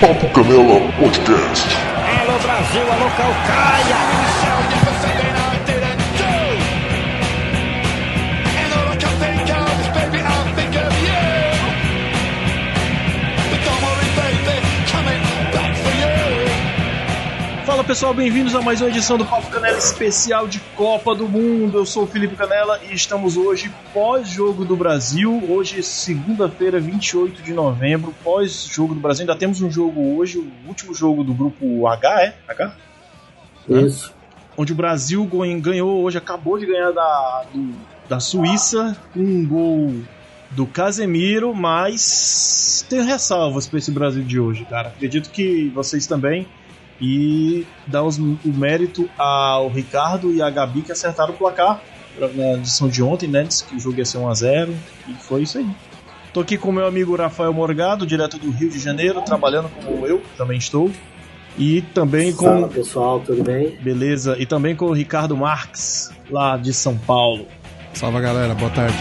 Papo 0.00 0.28
Canela 0.30 0.80
Podcast. 0.98 1.76
Alô 2.20 2.38
Brasil, 2.38 2.82
alô 2.92 3.10
Calcaia! 3.16 4.33
Fala 17.84 17.92
pessoal, 17.92 18.14
bem-vindos 18.14 18.54
a 18.54 18.62
mais 18.62 18.80
uma 18.80 18.88
edição 18.88 19.18
do 19.18 19.26
Papo 19.26 19.50
Canela 19.50 19.76
especial 19.76 20.48
de 20.48 20.58
Copa 20.74 21.14
do 21.14 21.28
Mundo. 21.28 21.76
Eu 21.76 21.84
sou 21.84 22.04
o 22.04 22.06
Felipe 22.06 22.34
Canela 22.34 22.80
e 22.82 22.94
estamos 22.94 23.36
hoje 23.36 23.70
pós-jogo 23.92 24.64
do 24.64 24.74
Brasil. 24.74 25.44
Hoje, 25.50 25.82
segunda-feira, 25.82 26.80
28 26.80 27.42
de 27.42 27.52
novembro, 27.52 28.14
pós-jogo 28.24 28.94
do 28.94 29.00
Brasil. 29.00 29.24
Ainda 29.24 29.36
temos 29.36 29.60
um 29.60 29.70
jogo 29.70 30.16
hoje, 30.16 30.38
o 30.38 30.50
último 30.66 30.94
jogo 30.94 31.22
do 31.22 31.34
grupo 31.34 31.86
H, 31.86 32.22
é? 32.22 32.34
H? 32.48 32.74
Isso. 33.68 34.14
Onde 34.56 34.72
o 34.72 34.76
Brasil 34.76 35.28
ganhou 35.60 36.02
hoje, 36.02 36.16
acabou 36.16 36.58
de 36.58 36.64
ganhar 36.64 36.90
da, 36.90 37.44
do, 37.52 37.70
da 38.08 38.18
Suíça 38.18 38.96
com 39.12 39.20
um 39.20 39.46
gol 39.46 39.94
do 40.52 40.64
Casemiro, 40.66 41.54
mas 41.54 42.86
tenho 42.88 43.04
ressalvas 43.04 43.66
para 43.66 43.78
esse 43.78 43.90
Brasil 43.90 44.22
de 44.22 44.40
hoje, 44.40 44.64
cara. 44.64 44.88
Acredito 44.88 45.28
que 45.28 45.68
vocês 45.74 46.06
também 46.06 46.48
e 47.00 47.66
dar 47.86 48.02
os, 48.02 48.18
o 48.18 48.38
mérito 48.44 49.08
ao 49.18 49.68
Ricardo 49.68 50.32
e 50.32 50.40
à 50.40 50.50
Gabi 50.50 50.82
que 50.82 50.92
acertaram 50.92 51.34
o 51.34 51.36
placar 51.36 51.80
na 52.34 52.54
edição 52.54 52.88
de 52.88 53.02
ontem, 53.02 53.28
né? 53.28 53.42
Disse 53.42 53.64
que 53.64 53.74
o 53.74 53.80
jogo 53.80 53.98
ia 53.98 54.04
ser 54.04 54.18
1x0 54.18 54.72
e 55.08 55.14
foi 55.14 55.42
isso 55.42 55.58
aí. 55.58 55.68
Tô 56.32 56.40
aqui 56.40 56.58
com 56.58 56.72
meu 56.72 56.86
amigo 56.86 57.14
Rafael 57.16 57.52
Morgado, 57.52 58.06
direto 58.06 58.38
do 58.38 58.50
Rio 58.50 58.68
de 58.68 58.78
Janeiro, 58.78 59.22
trabalhando 59.22 59.68
como 59.84 60.06
eu, 60.06 60.22
também 60.36 60.58
estou. 60.58 60.90
E 61.56 61.82
também 61.82 62.32
com. 62.32 62.46
Fala 62.46 62.68
pessoal, 62.68 63.20
tudo 63.20 63.44
bem? 63.44 63.78
Beleza. 63.80 64.36
E 64.38 64.44
também 64.44 64.74
com 64.74 64.86
o 64.86 64.92
Ricardo 64.92 65.36
Marques, 65.36 66.10
lá 66.28 66.56
de 66.56 66.72
São 66.72 66.96
Paulo. 66.96 67.46
Salve 67.92 68.20
galera, 68.20 68.54
boa 68.54 68.70
tarde. 68.70 68.96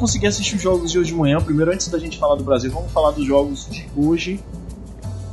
Consegui 0.00 0.26
assistir 0.26 0.56
os 0.56 0.62
jogos 0.62 0.90
de 0.90 0.98
hoje 0.98 1.12
de 1.12 1.16
manhã. 1.18 1.38
Primeiro, 1.40 1.70
antes 1.72 1.86
da 1.88 1.98
gente 1.98 2.18
falar 2.18 2.34
do 2.36 2.42
Brasil, 2.44 2.70
vamos 2.70 2.90
falar 2.90 3.10
dos 3.12 3.24
jogos 3.26 3.68
de 3.70 3.86
hoje 3.96 4.40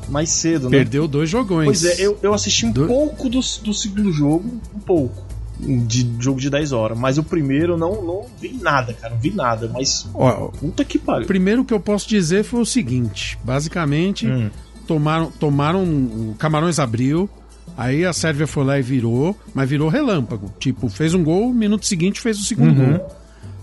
mais 0.09 0.29
cedo, 0.29 0.69
né? 0.69 0.77
Perdeu 0.77 1.07
dois 1.07 1.29
jogões. 1.29 1.65
Pois 1.65 1.83
é, 1.85 2.01
eu, 2.05 2.17
eu 2.21 2.33
assisti 2.33 2.65
um 2.65 2.71
Do- 2.71 2.87
pouco 2.87 3.29
do, 3.29 3.39
do 3.39 3.73
segundo 3.73 4.11
jogo, 4.11 4.45
um 4.75 4.79
pouco. 4.79 5.25
De 5.59 6.07
jogo 6.19 6.39
de 6.39 6.51
10 6.51 6.71
horas. 6.71 6.95
Mas 6.97 7.17
o 7.17 7.23
primeiro 7.23 7.75
não, 7.75 8.03
não 8.03 8.25
vi 8.39 8.53
nada, 8.61 8.93
cara. 8.93 9.15
Não 9.15 9.19
vi 9.19 9.31
nada. 9.31 9.67
Mas 9.73 10.07
Ó, 10.13 10.49
puta 10.49 10.85
que 10.85 10.99
pariu. 10.99 11.25
primeiro 11.25 11.65
que 11.65 11.73
eu 11.73 11.79
posso 11.79 12.07
dizer 12.07 12.43
foi 12.43 12.61
o 12.61 12.65
seguinte: 12.65 13.39
basicamente, 13.43 14.27
Hum. 14.27 14.52
tomaram, 14.86 15.31
tomaram. 15.31 15.83
O 15.83 16.36
Camarões 16.37 16.77
abriu, 16.77 17.27
aí 17.75 18.05
a 18.05 18.13
Sérvia 18.13 18.45
foi 18.45 18.63
lá 18.63 18.77
e 18.77 18.83
virou, 18.83 19.36
mas 19.52 19.67
virou 19.67 19.89
relâmpago. 19.89 20.53
Tipo, 20.59 20.87
fez 20.89 21.15
um 21.15 21.23
gol, 21.23 21.52
minuto 21.52 21.87
seguinte 21.87 22.21
fez 22.21 22.39
o 22.39 22.43
segundo 22.43 22.80
Uhum. 22.80 22.97
gol. 22.99 23.08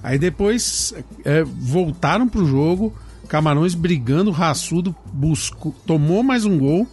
Aí 0.04 0.18
depois 0.18 0.92
é, 1.24 1.42
voltaram 1.42 2.28
pro 2.28 2.44
jogo, 2.46 2.92
Camarões 3.26 3.74
brigando, 3.74 4.30
raçudo, 4.30 4.94
buscou, 5.10 5.74
tomou 5.86 6.22
mais 6.22 6.44
um 6.44 6.58
gol, 6.58 6.86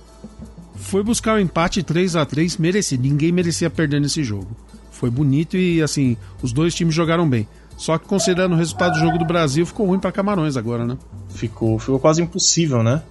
foi 0.78 1.04
buscar 1.04 1.36
o 1.36 1.40
empate 1.40 1.84
3 1.84 2.16
a 2.16 2.26
3 2.26 2.56
merecido. 2.56 3.04
Ninguém 3.04 3.34
merecia 3.34 3.70
perder 3.70 4.00
nesse 4.00 4.24
jogo. 4.24 4.48
Foi 4.92 5.10
bonito 5.10 5.58
e, 5.58 5.82
assim, 5.82 6.16
os 6.42 6.54
dois 6.54 6.74
times 6.74 6.96
jogaram 6.96 7.30
bem. 7.30 7.46
Só 7.76 7.98
que 7.98 8.08
considerando 8.08 8.54
o 8.54 8.58
resultado 8.58 8.94
do 8.94 9.00
jogo 9.00 9.18
do 9.18 9.26
Brasil, 9.26 9.66
ficou 9.66 9.88
ruim 9.88 10.00
para 10.00 10.12
Camarões 10.12 10.56
agora, 10.56 10.86
né? 10.86 10.98
Ficou, 11.30 11.78
ficou 11.80 12.00
quase 12.00 12.22
impossível, 12.22 12.82
né? 12.82 13.02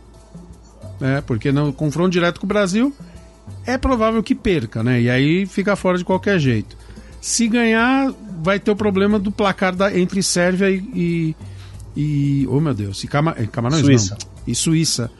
É, 0.98 1.20
porque 1.20 1.52
no 1.52 1.74
confronto 1.74 2.10
direto 2.10 2.40
com 2.40 2.46
o 2.46 2.48
Brasil 2.48 2.94
é 3.66 3.76
provável 3.76 4.22
que 4.22 4.34
perca, 4.34 4.82
né? 4.82 4.98
E 4.98 5.10
aí 5.10 5.44
fica 5.44 5.76
fora 5.76 5.98
de 5.98 6.04
qualquer 6.04 6.38
jeito. 6.38 6.76
Se 7.20 7.46
ganhar, 7.48 8.10
vai 8.42 8.58
ter 8.60 8.70
o 8.70 8.76
problema 8.76 9.18
do 9.18 9.30
placar 9.30 9.74
da, 9.74 9.96
entre 9.96 10.22
Sérvia 10.22 10.70
e. 10.70 11.34
e, 11.96 12.02
e- 12.42 12.46
oh 12.48 12.60
meu 12.60 12.74
Deus, 12.74 13.02
e 13.04 13.06
Cama, 13.08 13.34
eh, 13.36 13.46
Camarões 13.46 13.84
Suíça. 13.84 14.16
não. 14.20 14.28
E 14.46 14.54
Suíça. 14.54 15.10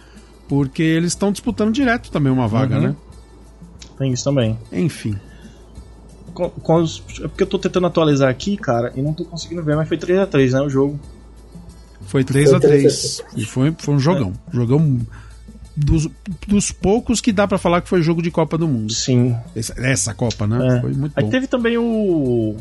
Porque 0.49 0.83
eles 0.83 1.13
estão 1.13 1.31
disputando 1.31 1.73
direto 1.73 2.11
também 2.11 2.33
uma 2.33 2.49
vaga, 2.49 2.77
Uhum. 2.77 2.83
né? 2.83 2.97
Tem 3.99 4.13
isso 4.13 4.25
também. 4.25 4.59
Enfim. 4.73 5.17
Com, 6.35 6.49
com 6.51 6.75
os- 6.83 7.03
é 7.23 7.29
porque 7.29 7.43
eu 7.43 7.47
tô 7.47 7.59
tentando 7.59 7.87
atualizar 7.87 8.29
aqui, 8.29 8.57
cara, 8.57 8.93
e 8.97 9.03
não 9.03 9.13
tô 9.13 9.25
conseguindo 9.25 9.63
ver, 9.63 9.77
mas 9.77 9.87
foi 9.89 9.97
3x3, 9.99 10.53
né? 10.53 10.61
O 10.63 10.69
jogo. 10.71 10.99
Foi 12.07 12.25
3 12.25 12.49
Foi 12.49 12.59
a 12.59 12.61
3 12.61 13.23
E 13.37 13.45
foi, 13.45 13.75
foi 13.79 13.95
um 13.95 13.99
jogão. 14.01 14.33
Jogão 14.53 14.99
dos, 15.77 16.09
dos 16.49 16.73
poucos 16.73 17.21
que 17.21 17.31
dá 17.31 17.47
pra 17.47 17.59
falar 17.59 17.81
que 17.83 17.89
foi 17.89 18.03
jogo 18.03 18.21
de 18.23 18.31
Copa 18.31 18.59
do 18.59 18.67
Mundo. 18.67 18.93
Sim. 18.93 19.37
Essa, 19.55 19.75
essa 19.79 20.15
Copa, 20.15 20.47
né? 20.47 20.79
É. 20.79 20.81
Foi 20.81 20.93
muito 20.93 21.13
Aí 21.17 21.25
bom. 21.25 21.31
teve 21.31 21.47
também 21.47 21.79
o. 21.79 22.57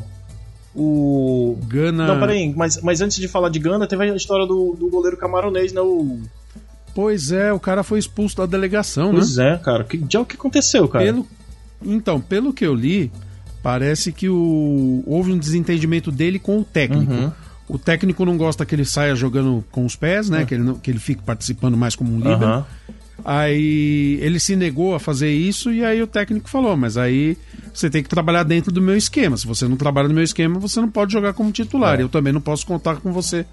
O. 0.82 1.58
Gana. 1.68 2.08
Não, 2.08 2.20
peraí, 2.20 2.54
mas, 2.56 2.82
mas 2.82 3.02
antes 3.02 3.18
de 3.18 3.28
falar 3.28 3.50
de 3.50 3.60
Gana, 3.60 3.86
teve 3.86 4.10
a 4.10 4.16
história 4.16 4.46
do, 4.48 4.76
do 4.80 4.90
goleiro 4.90 5.18
camaronês, 5.18 5.74
né? 5.74 5.82
O. 5.82 6.20
Pois 6.96 7.32
é, 7.32 7.52
o 7.52 7.60
cara 7.60 7.84
foi 7.84 8.00
expulso 8.00 8.38
da 8.38 8.46
delegação, 8.46 9.08
né? 9.12 9.20
Pois 9.20 9.38
é, 9.38 9.58
cara. 9.58 9.84
Que, 9.84 10.04
já 10.10 10.22
o 10.22 10.26
que 10.26 10.36
aconteceu, 10.36 10.88
cara? 10.88 11.04
Pelo, 11.06 11.28
então, 11.86 12.20
pelo 12.20 12.54
que 12.54 12.66
eu 12.66 12.74
li, 12.74 13.12
parece 13.62 14.12
que 14.12 14.30
o, 14.30 15.04
houve 15.06 15.32
um 15.32 15.38
desentendimento 15.38 16.12
dele 16.12 16.40
com 16.40 16.60
o 16.60 16.64
técnico. 16.64 17.12
Uhum. 17.12 17.32
O 17.68 17.78
técnico 17.78 18.26
não 18.26 18.36
gosta 18.38 18.66
que 18.66 18.74
ele 18.74 18.86
saia 18.86 19.16
jogando 19.16 19.64
com 19.72 19.86
os 19.86 19.96
pés, 19.96 20.30
né? 20.30 20.44
Que, 20.46 20.56
ele 20.56 20.64
não- 20.64 20.76
que 20.76 20.90
ele 20.90 20.98
fique 21.00 21.22
participando 21.22 21.78
mais 21.78 21.96
como 21.96 22.12
um 22.12 22.18
líder. 22.18 22.44
Aham. 22.44 22.66
Aí 23.24 24.18
ele 24.22 24.40
se 24.40 24.56
negou 24.56 24.96
a 24.96 25.00
fazer 25.00 25.32
isso 25.32 25.72
e 25.72 25.84
aí 25.84 26.02
o 26.02 26.08
técnico 26.08 26.50
falou: 26.50 26.76
Mas 26.78 26.98
aí 26.98 27.38
você 27.74 27.90
tem 27.90 28.02
que 28.04 28.10
trabalhar 28.10 28.44
dentro 28.44 28.72
do 28.72 28.82
meu 28.82 28.96
esquema. 28.98 29.38
Se 29.38 29.46
você 29.48 29.68
não 29.68 29.78
trabalha 29.78 30.08
no 30.08 30.14
meu 30.14 30.24
esquema, 30.24 30.60
você 30.60 30.80
não 30.82 30.90
pode 30.90 31.14
jogar 31.14 31.34
como 31.34 31.52
titular. 31.52 32.00
É. 32.00 32.04
Eu 32.04 32.10
também 32.10 32.34
não 32.34 32.42
posso 32.42 32.66
contar 32.66 32.98
com 32.98 33.12
você 33.12 33.46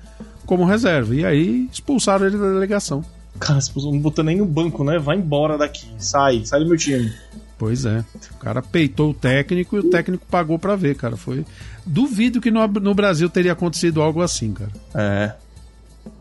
como 0.44 0.64
reserva. 0.64 1.14
E 1.14 1.24
aí 1.24 1.68
expulsaram 1.72 2.26
ele 2.26 2.38
da 2.38 2.48
delegação. 2.52 3.04
Cara, 3.38 3.58
pessoal 3.58 3.92
não 3.92 4.00
botou 4.00 4.24
nem 4.24 4.38
no 4.38 4.46
banco, 4.46 4.82
né? 4.82 4.98
Vai 4.98 5.16
embora 5.18 5.58
daqui. 5.58 5.86
Sai, 5.98 6.42
sai 6.46 6.60
do 6.60 6.66
meu 6.68 6.76
time. 6.78 7.12
Pois 7.58 7.84
é. 7.84 8.04
O 8.32 8.38
cara 8.38 8.62
peitou 8.62 9.10
o 9.10 9.14
técnico 9.14 9.76
e 9.76 9.80
o 9.80 9.90
técnico 9.90 10.24
pagou 10.30 10.58
pra 10.58 10.76
ver, 10.76 10.94
cara. 10.94 11.16
Foi. 11.16 11.44
Duvido 11.84 12.40
que 12.40 12.50
no, 12.50 12.66
no 12.66 12.94
Brasil 12.94 13.28
teria 13.28 13.52
acontecido 13.52 14.00
algo 14.00 14.22
assim, 14.22 14.52
cara. 14.52 14.70
É. 14.94 15.32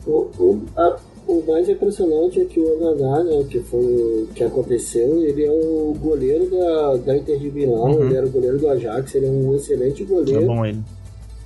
O, 0.05 0.11
o, 0.11 0.65
a- 0.77 0.97
o 1.39 1.45
mais 1.47 1.67
impressionante 1.69 2.39
é 2.41 2.45
que 2.45 2.59
o 2.59 2.77
Onaná, 2.77 3.23
né, 3.23 3.45
que 3.49 3.59
foi 3.59 3.79
o 3.83 4.27
que 4.33 4.43
aconteceu, 4.43 5.21
ele 5.23 5.43
é 5.45 5.51
o 5.51 5.95
goleiro 5.99 6.49
da, 6.49 6.97
da 6.97 7.17
Inter 7.17 7.39
de 7.39 7.51
Milão, 7.51 7.91
Uhum. 7.91 8.05
ele 8.05 8.15
era 8.15 8.25
o 8.25 8.29
goleiro 8.29 8.57
do 8.59 8.69
Ajax, 8.69 9.15
ele 9.15 9.25
é 9.25 9.29
um 9.29 9.55
excelente 9.55 10.03
É 10.03 10.05
goleiro. 10.05 10.45
bom 10.45 10.65
ele. 10.65 10.81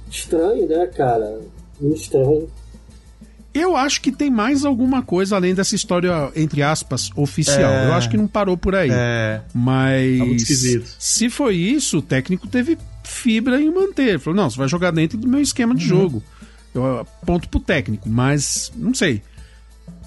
Estranho, 0.09 0.67
né, 0.67 0.87
cara? 0.87 1.39
Muito 1.79 2.01
estranho. 2.01 2.47
Eu 3.53 3.75
acho 3.75 4.01
que 4.01 4.11
tem 4.11 4.29
mais 4.29 4.63
alguma 4.63 5.01
coisa 5.01 5.35
além 5.35 5.55
dessa 5.55 5.75
história, 5.75 6.31
entre 6.35 6.61
aspas, 6.61 7.09
oficial. 7.15 7.71
É. 7.71 7.87
Eu 7.87 7.93
acho 7.93 8.09
que 8.09 8.15
não 8.17 8.27
parou 8.27 8.55
por 8.55 8.75
aí. 8.75 8.89
É. 8.91 9.41
Mas. 9.53 10.19
Tá 10.19 10.25
muito 10.25 10.39
esquisito. 10.41 10.95
Se 10.99 11.29
foi 11.29 11.55
isso, 11.55 11.97
o 11.97 12.01
técnico 12.01 12.47
teve 12.47 12.77
fibra 13.03 13.59
em 13.59 13.71
manter. 13.71 14.19
Falou, 14.19 14.37
não, 14.37 14.49
você 14.49 14.57
vai 14.57 14.67
jogar 14.67 14.91
dentro 14.91 15.17
do 15.17 15.27
meu 15.27 15.41
esquema 15.41 15.73
Uhum. 15.73 15.77
de 15.79 15.85
jogo. 15.85 16.23
Eu 16.75 16.99
aponto 16.99 17.49
pro 17.49 17.59
técnico, 17.59 18.07
mas 18.07 18.71
não 18.75 18.93
sei. 18.93 19.21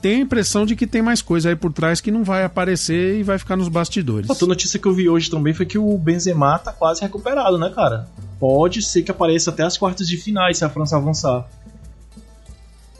Tenho 0.02 0.18
a 0.18 0.20
impressão 0.22 0.66
de 0.66 0.74
que 0.74 0.84
tem 0.84 1.00
mais 1.00 1.22
coisa 1.22 1.48
aí 1.48 1.54
por 1.56 1.72
trás 1.72 2.00
que 2.00 2.10
não 2.10 2.24
vai 2.24 2.42
aparecer 2.42 3.20
e 3.20 3.22
vai 3.22 3.38
ficar 3.38 3.56
nos 3.56 3.68
bastidores. 3.68 4.28
Outra 4.28 4.48
notícia 4.48 4.76
que 4.76 4.86
eu 4.86 4.92
vi 4.92 5.08
hoje 5.08 5.30
também 5.30 5.54
foi 5.54 5.64
que 5.64 5.78
o 5.78 5.96
Benzema 5.96 6.58
tá 6.58 6.72
quase 6.72 7.00
recuperado, 7.00 7.56
né, 7.56 7.70
cara? 7.72 8.08
Pode 8.40 8.82
ser 8.82 9.02
que 9.02 9.12
apareça 9.12 9.50
até 9.50 9.62
as 9.62 9.78
quartas 9.78 10.08
de 10.08 10.16
finais 10.16 10.58
se 10.58 10.64
a 10.64 10.68
França 10.68 10.96
avançar. 10.96 11.48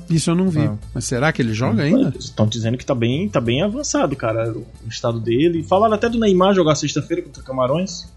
Isso 0.09 0.31
eu 0.31 0.37
não 0.37 0.49
vi. 0.49 0.61
Ah. 0.61 0.77
Mas 0.95 1.05
será 1.05 1.33
que 1.33 1.43
ele 1.43 1.53
joga 1.53 1.83
ainda? 1.83 2.13
Estão 2.17 2.47
dizendo 2.47 2.79
que 2.79 2.87
tá 2.87 2.95
bem, 2.95 3.29
tá 3.29 3.41
bem 3.41 3.63
avançado, 3.63 4.15
cara, 4.15 4.53
o 4.53 4.65
estado 4.89 5.19
dele. 5.19 5.65
Falaram 5.65 5.95
até 5.95 6.09
do 6.09 6.21
Neymar 6.21 6.55
jogar 6.55 6.77
sexta-feira 6.77 7.23
contra 7.23 7.43
o 7.43 7.45
Camarões. 7.45 8.09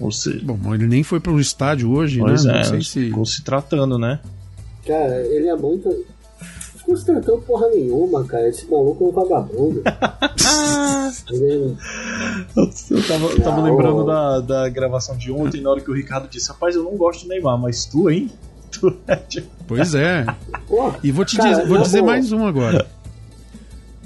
Ou 0.00 0.10
seja, 0.10 0.40
Bom, 0.42 0.74
ele 0.74 0.86
nem 0.86 1.02
foi 1.02 1.20
pro 1.20 1.38
estádio 1.38 1.90
hoje, 1.90 2.20
pois 2.20 2.44
né? 2.44 2.52
é, 2.52 2.56
Não 2.56 2.64
sei 2.64 2.82
se. 2.82 3.04
ficou 3.06 3.26
se 3.26 3.42
tratando, 3.42 3.98
né? 3.98 4.18
Cara, 4.86 5.20
ele 5.26 5.46
é 5.48 5.54
muito. 5.56 6.06
Tratou 7.04 7.38
porra 7.42 7.68
nenhuma, 7.68 8.24
cara. 8.24 8.48
Esse 8.48 8.66
maluco 8.70 9.04
é 9.04 9.08
um 9.08 9.12
vagabundo. 9.12 9.82
ele... 11.30 11.76
Eu 12.56 13.02
tava, 13.06 13.26
eu 13.26 13.40
tava 13.42 13.62
lembrando 13.62 14.04
da, 14.04 14.40
da 14.40 14.68
gravação 14.68 15.16
de 15.16 15.30
ontem, 15.32 15.60
na 15.60 15.70
hora 15.70 15.80
que 15.80 15.90
o 15.90 15.94
Ricardo 15.94 16.28
disse: 16.28 16.48
Rapaz, 16.48 16.74
eu 16.74 16.82
não 16.84 16.96
gosto 16.96 17.22
do 17.22 17.28
Neymar, 17.28 17.58
mas 17.58 17.84
tu, 17.86 18.10
hein? 18.10 18.30
Tu 18.70 18.96
é 19.08 19.16
tipo- 19.16 19.48
Pois 19.66 19.94
é. 19.96 20.24
Porra, 20.68 20.98
E 21.02 21.10
vou 21.10 21.24
te 21.24 21.36
Cara, 21.36 21.50
dizer, 21.50 21.66
vou 21.66 21.78
dizer 21.82 22.02
mais 22.02 22.30
um 22.30 22.46
agora. 22.46 22.86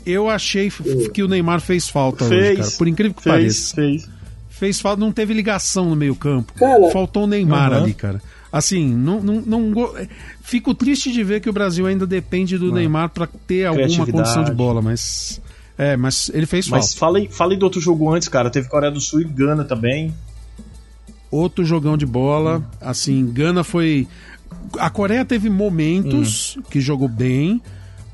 Eu 0.07 0.29
achei 0.31 0.69
f- 0.69 1.11
que 1.11 1.23
o 1.23 1.29
Neymar 1.29 1.61
fez 1.61 1.89
falta 1.89 2.25
hoje, 2.25 2.35
Fez, 2.35 2.59
cara. 2.59 2.71
Por 2.79 2.89
incrível 2.89 3.15
que 3.15 3.23
fez, 3.23 3.35
pareça. 3.35 3.75
fez. 3.75 4.09
Fez 4.49 4.81
falta, 4.81 5.01
não 5.01 5.13
teve 5.13 5.35
ligação 5.35 5.87
no 5.91 5.97
meio-campo. 5.97 6.53
Faltou 6.93 7.25
o 7.25 7.27
Neymar 7.27 7.73
Aham. 7.73 7.83
ali, 7.83 7.93
cara. 7.95 8.23
Assim, 8.57 8.95
não, 8.95 9.21
não, 9.21 9.41
não 9.41 9.73
go- 9.73 9.93
fico 10.41 10.73
triste 10.75 11.11
de 11.11 11.25
ver 11.25 11.41
que 11.41 11.51
o 11.51 11.53
Brasil 11.53 11.89
ainda 11.89 12.07
depende 12.07 12.57
do 12.57 12.71
Neymar 12.71 13.09
pra 13.09 13.27
ter 13.27 13.67
alguma 13.67 14.07
condição 14.07 14.45
de 14.45 14.53
bola, 14.53 14.81
mas 14.81 15.41
é, 15.77 15.97
mas 15.97 16.31
ele 16.33 16.47
fez 16.47 16.69
Mas 16.69 16.95
falta. 16.95 17.19
aí, 17.19 17.27
fala 17.29 17.53
aí 17.53 17.59
do 17.59 17.65
outro 17.65 17.81
jogo 17.81 18.09
antes, 18.15 18.29
cara. 18.29 18.49
Teve 18.51 18.69
Coreia 18.69 18.93
do 18.93 19.01
Sul 19.01 19.23
e 19.23 19.25
Gana 19.25 19.65
também. 19.65 20.15
Outro 21.33 21.65
jogão 21.65 21.97
de 21.97 22.07
bola, 22.07 22.63
assim, 22.81 23.27
Gana 23.33 23.65
foi 23.65 24.07
a 24.79 24.89
Coreia 24.89 25.25
teve 25.25 25.51
momentos 25.51 26.57
que 26.71 26.81
jogou 26.81 27.09
bem, 27.09 27.61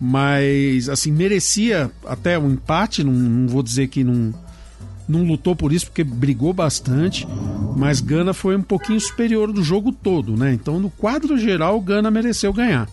mas 0.01 0.89
assim 0.89 1.13
merecia 1.13 1.91
até 2.07 2.39
um 2.39 2.53
empate, 2.53 3.05
não, 3.05 3.13
não 3.13 3.47
vou 3.47 3.63
dizer 3.63 3.89
que 3.89 4.03
não 4.03 4.33
não 5.11 5.25
lutou 5.25 5.55
por 5.57 5.73
isso 5.73 5.87
porque 5.87 6.05
brigou 6.05 6.53
bastante, 6.53 7.27
mas 7.77 8.01
Gana 8.01 8.33
foi 8.33 8.57
um 8.57 8.63
pouquinho 8.63 9.01
superior 9.01 9.53
do 9.53 9.63
jogo 9.63 9.93
todo, 9.93 10.37
né? 10.37 10.53
Então 10.55 10.79
no 10.79 10.89
quadro 10.91 11.37
geral 11.37 11.81
Gana 11.81 12.11
mereceu 12.11 12.53
ganhar. 12.53 12.89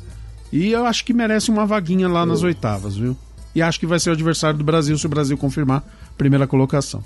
E 0.51 0.71
eu 0.71 0.85
acho 0.85 1.03
que 1.05 1.13
merece 1.13 1.49
uma 1.51 1.65
vaguinha 1.65 2.07
lá 2.07 2.25
nas 2.25 2.41
oitavas, 2.43 2.95
viu? 2.97 3.15
E 3.53 3.61
acho 3.61 3.79
que 3.79 3.85
vai 3.87 3.99
ser 3.99 4.09
o 4.09 4.13
adversário 4.13 4.57
do 4.57 4.63
Brasil 4.63 4.97
se 4.97 5.05
o 5.05 5.09
Brasil 5.09 5.37
confirmar 5.37 5.79
a 5.79 6.17
primeira 6.17 6.47
colocação. 6.47 7.03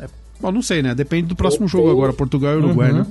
É, 0.00 0.08
bom, 0.40 0.50
não 0.52 0.62
sei, 0.62 0.82
né? 0.82 0.94
Depende 0.94 1.28
do 1.28 1.36
próximo 1.36 1.64
Eu 1.64 1.68
jogo 1.68 1.84
tenho- 1.84 1.96
agora, 1.96 2.12
Portugal 2.12 2.54
e 2.54 2.56
Uruguai, 2.56 2.90
Uhum. 2.92 2.98
né? 2.98 3.06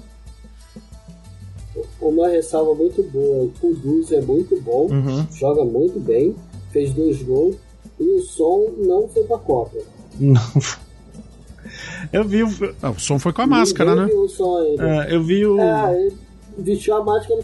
uma 2.02 2.28
ressalva 2.30 2.74
muito 2.76 3.02
boa. 3.04 3.46
O 3.46 3.52
Kuduz 3.60 4.12
é 4.12 4.22
muito 4.22 4.60
bom, 4.62 4.88
Uhum. 4.92 5.26
joga 5.34 5.66
muito 5.66 6.00
bem, 6.00 6.36
fez 6.72 6.94
dois 6.94 7.22
gols. 7.24 7.56
E 8.00 8.04
o 8.04 8.22
som 8.22 8.74
não 8.78 9.08
foi 9.08 9.24
pra 9.24 9.38
Copa. 9.38 9.78
Não. 10.20 10.42
Eu 12.14 12.24
vi 12.24 12.44
o. 12.44 12.50
Ah, 12.82 12.92
o 12.92 13.00
som 13.00 13.18
foi 13.20 13.34
com 13.34 13.42
a 13.42 13.48
máscara, 13.48 13.92
Ninguém 13.92 14.06
né? 14.08 14.12
viu 14.14 14.22
o 14.24 14.30
som 14.30 14.58
ainda. 14.62 14.88
é, 15.06 15.16
eu 15.16 15.24
vi 15.24 15.46
o. 15.46 15.60
É, 15.60 15.96
ele 16.06 16.16
vestiu 16.60 16.96
a 16.96 17.04
máscara. 17.04 17.42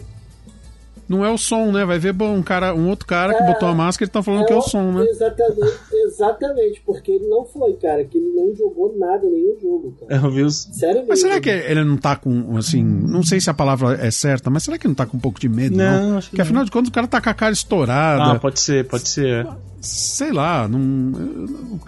Não 1.08 1.24
é 1.24 1.30
o 1.30 1.36
som, 1.36 1.70
né? 1.72 1.84
Vai 1.84 1.98
ver 1.98 2.12
bom, 2.12 2.36
um, 2.36 2.42
cara, 2.42 2.72
um 2.74 2.88
outro 2.88 3.06
cara 3.06 3.34
que 3.34 3.42
É. 3.42 3.46
botou 3.46 3.68
a 3.68 3.74
máscara 3.74 4.08
e 4.08 4.10
tá 4.12 4.22
falando 4.22 4.46
que 4.46 4.52
é 4.52 4.56
o 4.56 4.62
som, 4.62 4.92
né? 4.92 5.04
Exatamente, 5.04 5.72
exatamente, 5.92 6.82
porque 6.86 7.10
ele 7.10 7.26
não 7.28 7.44
foi, 7.44 7.74
cara, 7.74 8.04
que 8.04 8.16
ele 8.16 8.30
não 8.34 8.54
jogou 8.54 8.96
nada, 8.96 9.26
nenhum 9.26 9.56
jogo, 9.60 9.94
cara. 10.00 10.22
Eu 10.24 10.30
vi 10.30 10.42
os. 10.42 10.56
Sério 10.72 10.94
mesmo. 11.00 11.08
Mas 11.08 11.20
será 11.20 11.40
que 11.40 11.50
ele 11.50 11.84
não 11.84 11.96
tá 11.98 12.16
com, 12.16 12.56
assim, 12.56 12.82
não 12.82 13.22
sei 13.22 13.40
se 13.40 13.50
a 13.50 13.54
palavra 13.54 13.98
é 14.00 14.10
certa, 14.10 14.48
mas 14.48 14.62
será 14.62 14.78
que 14.78 14.86
não 14.88 14.94
tá 14.94 15.04
com 15.04 15.16
um 15.16 15.20
pouco 15.20 15.38
de 15.40 15.48
medo, 15.48 15.76
não? 15.76 16.10
Não, 16.10 16.18
acho 16.18 16.28
que 16.28 16.36
Porque 16.36 16.42
afinal 16.42 16.64
de 16.64 16.70
contas 16.70 16.88
o 16.88 16.92
cara 16.92 17.08
tá 17.08 17.20
com 17.20 17.28
a 17.28 17.34
cara 17.34 17.52
estourada, 17.52 18.32
Ah, 18.32 18.38
pode 18.38 18.60
ser, 18.60 18.86
pode 18.86 19.08
ser. 19.08 19.46
sei 19.80 20.32
lá, 20.32 20.66
não... 20.68 21.80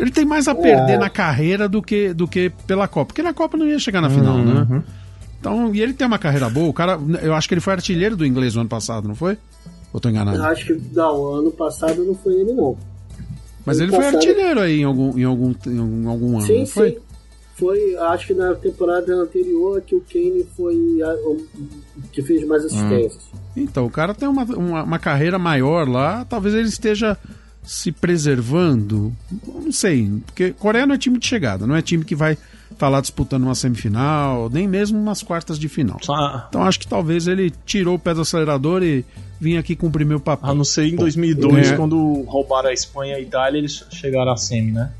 Ele 0.00 0.10
tem 0.10 0.24
mais 0.24 0.48
a 0.48 0.54
perder 0.54 0.94
É. 0.94 0.98
na 0.98 1.10
carreira 1.10 1.68
do 1.68 1.82
que, 1.82 2.12
do 2.14 2.26
que 2.26 2.50
pela 2.66 2.88
Copa. 2.88 3.06
Porque 3.06 3.22
na 3.22 3.34
Copa 3.34 3.56
não 3.56 3.66
ia 3.66 3.78
chegar 3.78 4.00
na 4.00 4.08
final, 4.10 4.36
Uhum. 4.36 4.44
né? 4.64 4.82
Então, 5.38 5.74
e 5.74 5.80
ele 5.80 5.92
tem 5.92 6.06
uma 6.06 6.18
carreira 6.18 6.48
boa. 6.50 6.68
O 6.68 6.72
cara, 6.72 6.98
eu 7.22 7.34
acho 7.34 7.46
que 7.48 7.54
ele 7.54 7.60
foi 7.60 7.72
artilheiro 7.72 8.16
do 8.16 8.26
inglês 8.26 8.54
no 8.54 8.60
ano 8.62 8.68
passado, 8.70 9.06
não 9.08 9.14
foi? 9.14 9.38
Ou 9.92 10.00
tô 10.00 10.08
enganado? 10.08 10.36
Eu 10.36 10.44
acho 10.44 10.66
que 10.66 10.80
não, 10.94 11.34
ano 11.34 11.50
passado 11.50 12.04
não 12.04 12.14
foi 12.14 12.34
ele, 12.34 12.52
não. 12.52 12.76
Mas 13.64 13.76
ano 13.78 13.84
ele 13.86 13.92
foi 13.96 14.04
passado- 14.04 14.16
artilheiro 14.16 14.60
aí 14.60 14.80
em 14.80 14.84
algum, 14.84 15.18
em 15.18 15.24
algum, 15.24 15.52
em 15.66 16.06
algum 16.06 16.36
ano, 16.38 16.46
Sim, 16.46 16.58
não 16.60 16.66
foi? 16.66 16.90
sim. 16.90 16.98
Foi, 17.56 17.94
acho 17.96 18.26
que 18.28 18.32
na 18.34 18.54
temporada 18.54 19.14
anterior 19.14 19.82
que 19.82 19.94
o 19.94 20.00
Kane 20.00 20.46
foi 20.56 21.02
a- 21.02 21.14
o 21.28 21.36
que 22.10 22.22
fez 22.22 22.46
mais 22.46 22.64
assistências. 22.64 23.28
Então, 23.54 23.84
o 23.84 23.90
cara 23.90 24.14
tem 24.14 24.26
uma, 24.26 24.44
uma, 24.44 24.82
uma 24.84 24.98
carreira 24.98 25.38
maior 25.38 25.86
lá, 25.86 26.24
talvez 26.24 26.54
ele 26.54 26.68
esteja 26.68 27.18
se 27.62 27.92
preservando. 27.92 29.12
Não 29.46 29.72
sei, 29.72 30.10
porque 30.26 30.52
Coreia 30.52 30.86
não 30.86 30.94
é 30.94 30.98
time 30.98 31.18
de 31.18 31.26
chegada, 31.26 31.66
não 31.66 31.76
é 31.76 31.82
time 31.82 32.04
que 32.04 32.14
vai 32.14 32.36
estar 32.70 32.88
lá 32.88 33.00
disputando 33.00 33.42
uma 33.44 33.54
semifinal, 33.54 34.48
nem 34.50 34.66
mesmo 34.66 34.98
umas 34.98 35.22
quartas 35.22 35.58
de 35.58 35.68
final. 35.68 35.98
Só, 36.02 36.46
Então 36.48 36.62
acho 36.62 36.78
que 36.80 36.86
talvez 36.86 37.26
ele 37.26 37.52
tirou 37.66 37.96
o 37.96 37.98
pé 37.98 38.14
do 38.14 38.22
acelerador 38.22 38.82
e 38.82 39.04
vinha 39.40 39.60
aqui 39.60 39.74
cumprir 39.76 40.04
meu 40.06 40.20
papel. 40.20 40.50
a 40.50 40.54
não 40.54 40.64
ser 40.64 40.84
em 40.86 40.96
2002, 40.96 41.72
é. 41.72 41.76
quando 41.76 42.22
roubaram 42.22 42.68
a 42.68 42.72
Espanha 42.72 43.14
e 43.14 43.16
a 43.16 43.20
Itália, 43.20 43.58
eles 43.58 43.84
chegaram 43.90 44.32
à 44.32 44.36
semi, 44.36 44.72
né? 44.72 44.90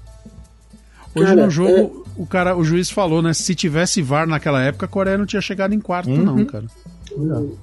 Hoje 1.14 1.26
Cara, 1.26 1.44
no 1.44 1.50
jogo, 1.50 2.06
o 2.16 2.24
cara, 2.26 2.56
o 2.56 2.62
juiz 2.62 2.88
falou, 2.88 3.20
né? 3.20 3.32
Se 3.34 3.54
tivesse 3.54 4.00
VAR 4.00 4.26
naquela 4.28 4.62
época, 4.62 4.86
a 4.86 4.88
Coreia 4.88 5.18
não 5.18 5.26
tinha 5.26 5.42
chegado 5.42 5.74
em 5.74 5.80
quarto, 5.80 6.08
Uhum. 6.10 6.22
não, 6.22 6.44
cara. 6.44 6.66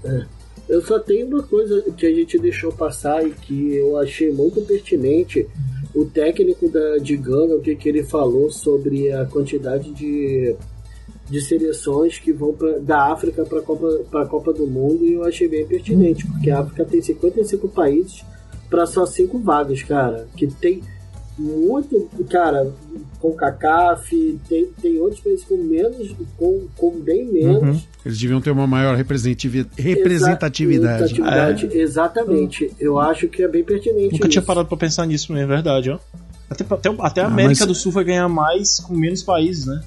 É. 0.03 0.25
Eu 0.67 0.81
só 0.81 0.99
tenho 0.99 1.27
uma 1.27 1.43
coisa 1.43 1.81
que 1.95 2.05
a 2.05 2.13
gente 2.13 2.37
deixou 2.37 2.71
passar 2.71 3.25
e 3.25 3.31
que 3.31 3.75
eu 3.75 3.97
achei 3.97 4.31
muito 4.31 4.61
pertinente. 4.61 5.47
O 5.95 6.05
técnico 6.05 6.69
da, 6.69 6.97
de 6.97 7.15
Gana, 7.15 7.55
o 7.55 7.61
que, 7.61 7.75
que 7.75 7.87
ele 7.87 8.03
falou 8.03 8.51
sobre 8.51 9.11
a 9.11 9.25
quantidade 9.25 9.91
de, 9.91 10.55
de 11.29 11.41
seleções 11.41 12.19
que 12.19 12.33
vão 12.33 12.53
pra, 12.53 12.77
da 12.79 13.11
África 13.11 13.45
para 13.45 13.59
a 13.59 13.61
Copa, 13.61 14.01
pra 14.11 14.25
Copa 14.25 14.53
do 14.53 14.67
Mundo 14.67 15.05
e 15.05 15.13
eu 15.13 15.23
achei 15.23 15.47
bem 15.47 15.65
pertinente, 15.65 16.27
porque 16.27 16.49
a 16.49 16.59
África 16.59 16.85
tem 16.85 17.01
55 17.01 17.69
países 17.69 18.23
para 18.69 18.85
só 18.85 19.05
5 19.05 19.39
vagas, 19.39 19.81
cara. 19.83 20.27
Que 20.35 20.47
tem 20.47 20.83
muito, 21.37 22.09
cara, 22.29 22.71
com 23.19 23.31
CACAF, 23.33 24.39
tem, 24.47 24.67
tem 24.81 24.99
outros 24.99 25.19
países 25.21 25.43
com 25.45 25.57
menos, 25.57 26.15
com, 26.37 26.67
com 26.75 26.99
bem 26.99 27.25
menos. 27.25 27.87
Eles 28.05 28.17
deviam 28.19 28.39
ter 28.41 28.51
uma 28.51 28.65
maior 28.67 28.95
representativi- 28.95 29.65
representatividade. 29.77 31.13
Representatividade, 31.13 31.77
Exatamente. 31.77 32.71
Eu 32.79 32.99
acho 32.99 33.27
que 33.27 33.43
é 33.43 33.47
bem 33.47 33.63
pertinente. 33.63 34.13
Nunca 34.13 34.27
tinha 34.29 34.39
isso. 34.39 34.47
parado 34.47 34.67
pra 34.67 34.77
pensar 34.77 35.05
nisso, 35.05 35.35
é 35.35 35.45
verdade, 35.45 35.89
ó. 35.91 35.99
Até, 36.49 36.63
até, 36.69 36.89
até 36.99 37.21
a 37.21 37.25
Ah, 37.25 37.27
América 37.27 37.59
mas- 37.61 37.67
do 37.67 37.75
Sul 37.75 37.91
vai 37.91 38.03
ganhar 38.03 38.27
mais 38.29 38.79
com 38.79 38.93
menos 38.95 39.21
países, 39.23 39.65
né? 39.65 39.81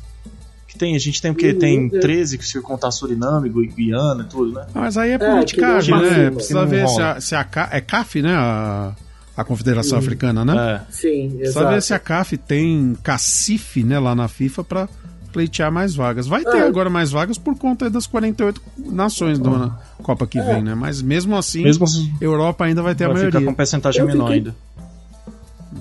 Que 0.69 0.79
tem, 0.79 0.95
a 0.95 0.99
gente 0.99 1.21
tem 1.21 1.31
o 1.31 1.35
quê? 1.35 1.51
Uhum, 1.53 1.59
Tem 1.59 1.91
é. 1.95 1.99
13 1.99 2.39
que 2.39 2.47
se 2.47 2.57
eu 2.57 2.63
contar 2.63 2.91
Suriname, 2.91 3.49
Guiana 3.49 4.23
e 4.23 4.31
tudo, 4.31 4.53
né? 4.53 4.67
Mas 4.75 4.97
aí 4.97 5.13
é 5.13 5.19
politicagem, 5.19 5.95
não 5.95 6.03
né? 6.03 6.31
Precisa 6.31 6.65
ver 6.67 6.87
se 6.89 7.01
a, 7.01 7.21
se 7.21 7.35
a 7.35 7.49
é 7.73 7.81
CAF, 7.81 8.23
né? 8.23 8.35
A, 8.35 8.95
a 9.41 9.45
Confederação 9.45 9.99
Africana, 9.99 10.45
né? 10.45 10.83
É. 10.89 10.93
Sim, 10.93 11.39
exato. 11.41 11.69
ver 11.69 11.83
se 11.83 11.93
a 11.95 11.99
CAF 11.99 12.37
tem 12.37 12.97
cacife, 13.03 13.83
né, 13.83 13.99
lá 13.99 14.15
na 14.15 14.29
FIFA 14.29 14.65
pra 14.65 14.89
pleitear 15.33 15.71
mais 15.71 15.95
vagas. 15.95 16.27
Vai 16.27 16.43
ter 16.45 16.57
É. 16.57 16.63
agora 16.67 16.91
mais 16.91 17.11
vagas 17.13 17.39
por 17.39 17.57
conta 17.57 17.89
das 17.89 18.07
48 18.07 18.61
nações 18.79 19.39
da 19.39 19.79
Copa 20.03 20.27
que 20.27 20.41
vem, 20.41 20.63
né? 20.63 20.75
Mas 20.75 21.01
mesmo 21.03 21.37
assim, 21.37 21.63
Mesmo 21.63 21.85
assim, 21.85 22.13
Europa 22.21 22.65
ainda 22.65 22.83
vai 22.83 22.95
ter 22.95 23.05
a 23.05 23.09
vai 23.09 23.17
ficar 23.19 23.31
maioria. 23.33 23.49
com 23.49 23.55
percentagem 23.55 24.01
Eu 24.01 24.07
menor 24.09 24.25
fiquei- 24.33 24.39
ainda. 24.39 24.57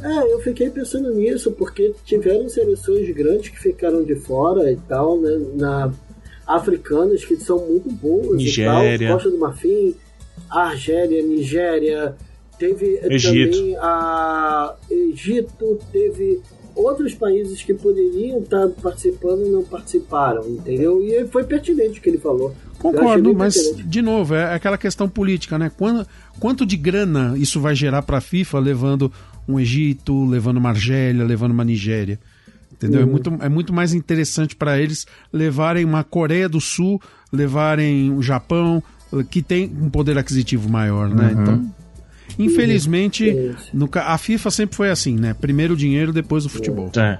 É, 0.01 0.33
eu 0.33 0.39
fiquei 0.41 0.69
pensando 0.69 1.11
nisso, 1.15 1.51
porque 1.53 1.93
tiveram 2.05 2.47
seleções 2.47 3.09
grandes 3.13 3.49
que 3.49 3.59
ficaram 3.59 4.03
de 4.03 4.15
fora 4.15 4.71
e 4.71 4.77
tal, 4.87 5.19
né? 5.19 5.31
Na, 5.55 5.91
africanas 6.45 7.25
que 7.25 7.35
são 7.37 7.57
muito 7.67 7.91
boas 7.91 8.37
Nigéria. 8.37 8.95
e 8.95 9.07
tal. 9.07 9.15
Costa 9.15 9.29
do 9.31 9.39
Marfim, 9.39 9.95
Argélia, 10.49 11.21
Nigéria, 11.23 12.15
teve 12.59 12.99
Egito. 13.03 13.57
também 13.57 13.75
a 13.77 14.75
Egito, 14.91 15.79
teve 15.91 16.41
outros 16.75 17.13
países 17.13 17.63
que 17.63 17.73
poderiam 17.73 18.39
estar 18.39 18.67
participando 18.81 19.45
e 19.45 19.49
não 19.49 19.63
participaram, 19.63 20.47
entendeu? 20.47 21.01
E 21.01 21.25
foi 21.27 21.43
pertinente 21.43 21.99
o 21.99 22.01
que 22.01 22.09
ele 22.09 22.17
falou. 22.17 22.55
Concordo, 22.77 23.33
mas 23.33 23.57
pertinente. 23.57 23.89
de 23.89 24.01
novo, 24.01 24.35
é 24.35 24.53
aquela 24.53 24.77
questão 24.77 25.09
política, 25.09 25.57
né? 25.57 25.71
Quando, 25.75 26.05
quanto 26.39 26.65
de 26.65 26.77
grana 26.77 27.33
isso 27.37 27.59
vai 27.59 27.75
gerar 27.75 28.01
para 28.03 28.17
a 28.19 28.21
FIFA 28.21 28.59
levando 28.59 29.11
um 29.47 29.59
Egito, 29.59 30.25
levando 30.25 30.57
uma 30.57 30.69
Argélia, 30.69 31.25
levando 31.25 31.51
uma 31.51 31.65
Nigéria? 31.65 32.19
Entendeu? 32.71 33.01
É, 33.01 33.03
Uhum. 33.03 33.11
muito, 33.11 33.37
é 33.41 33.49
muito 33.49 33.73
mais 33.73 33.93
interessante 33.93 34.55
para 34.55 34.79
eles 34.79 35.05
levarem 35.33 35.83
uma 35.83 36.03
Coreia 36.03 36.47
do 36.47 36.61
Sul, 36.61 37.01
levarem 37.33 38.11
o 38.15 38.21
Japão, 38.21 38.81
que 39.29 39.41
tem 39.41 39.65
um 39.81 39.89
poder 39.89 40.17
aquisitivo 40.17 40.69
maior, 40.69 41.09
né? 41.09 41.31
Então, 41.33 41.65
infelizmente, 42.39 43.53
no 43.73 43.89
a 43.93 44.17
FIFA 44.17 44.49
sempre 44.49 44.75
foi 44.75 44.89
assim, 44.89 45.15
né? 45.15 45.33
Primeiro 45.33 45.73
o 45.73 45.77
dinheiro, 45.77 46.13
depois 46.13 46.45
o 46.45 46.49
futebol. 46.49 46.89
É. 46.95 47.19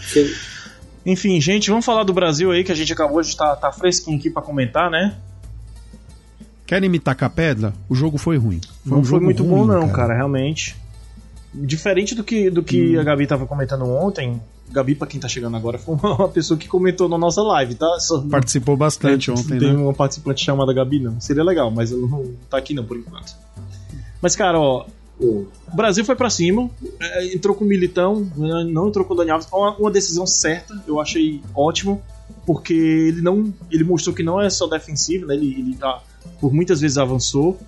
Sim. 0.00 0.30
Enfim, 1.06 1.40
gente, 1.40 1.70
vamos 1.70 1.84
falar 1.84 2.02
do 2.02 2.12
Brasil 2.12 2.50
aí, 2.50 2.64
que 2.64 2.72
a 2.72 2.74
gente 2.74 2.92
acabou 2.92 3.22
de 3.22 3.28
estar 3.28 3.54
tá, 3.56 3.70
fresquinho 3.70 4.18
aqui 4.18 4.28
pra 4.28 4.42
comentar, 4.42 4.90
né? 4.90 5.16
Querem 6.66 6.90
me 6.90 6.98
tacar 6.98 7.30
pedra? 7.30 7.72
O 7.88 7.94
jogo 7.94 8.18
foi 8.18 8.36
ruim. 8.36 8.60
Não 8.84 8.98
um 8.98 9.04
foi 9.04 9.20
muito 9.20 9.44
bom, 9.44 9.64
ruim, 9.64 9.68
não, 9.68 9.88
cara. 9.88 10.14
realmente. 10.14 10.74
diferente 11.54 12.12
do 12.12 12.24
que, 12.24 12.50
do 12.50 12.60
que 12.60 12.98
a 12.98 13.04
Gabi 13.04 13.24
tava 13.24 13.46
comentando 13.46 13.84
ontem, 13.88 14.42
Gabi, 14.68 14.96
pra 14.96 15.06
quem 15.06 15.20
tá 15.20 15.28
chegando 15.28 15.56
agora, 15.56 15.78
foi 15.78 15.94
uma 15.94 16.26
pessoa 16.28 16.58
que 16.58 16.66
comentou 16.66 17.08
na 17.08 17.16
nossa 17.16 17.40
live, 17.40 17.76
tá? 17.76 18.00
Só, 18.00 18.20
Participou 18.22 18.76
bastante 18.76 19.30
é, 19.30 19.32
ontem, 19.32 19.58
Tem 19.58 19.72
né? 19.72 19.78
uma 19.78 19.94
participante 19.94 20.44
chamada 20.44 20.72
Gabi, 20.72 20.98
não. 20.98 21.20
Seria 21.20 21.44
legal, 21.44 21.70
mas 21.70 21.92
ela 21.92 22.06
não 22.06 22.34
tá 22.50 22.58
aqui 22.58 22.74
não, 22.74 22.84
por 22.84 22.96
enquanto. 22.96 23.32
Mas, 24.20 24.34
cara, 24.34 24.58
ó, 24.58 24.86
o 25.18 25.46
Brasil 25.74 26.04
foi 26.04 26.14
pra 26.14 26.28
cima, 26.28 26.68
é, 27.00 27.34
entrou 27.34 27.54
com 27.54 27.64
o 27.64 27.68
Militão, 27.68 28.30
né, 28.36 28.64
não 28.70 28.88
entrou 28.88 29.04
com 29.04 29.14
o 29.14 29.16
Dani 29.16 29.30
Alves. 29.30 29.48
Foi 29.48 29.60
uma, 29.60 29.76
uma 29.76 29.90
decisão 29.90 30.26
certa, 30.26 30.82
eu 30.86 31.00
achei 31.00 31.40
ótimo, 31.54 32.02
porque 32.44 32.74
ele 32.74 33.22
não, 33.22 33.52
ele 33.70 33.84
mostrou 33.84 34.14
que 34.14 34.22
não 34.22 34.40
é 34.40 34.50
só 34.50 34.66
defensivo, 34.66 35.26
né? 35.26 35.34
Ele, 35.34 35.54
ele 35.58 35.76
tá, 35.76 36.02
por 36.40 36.52
muitas 36.52 36.80
vezes 36.80 36.98
avançou. 36.98 37.58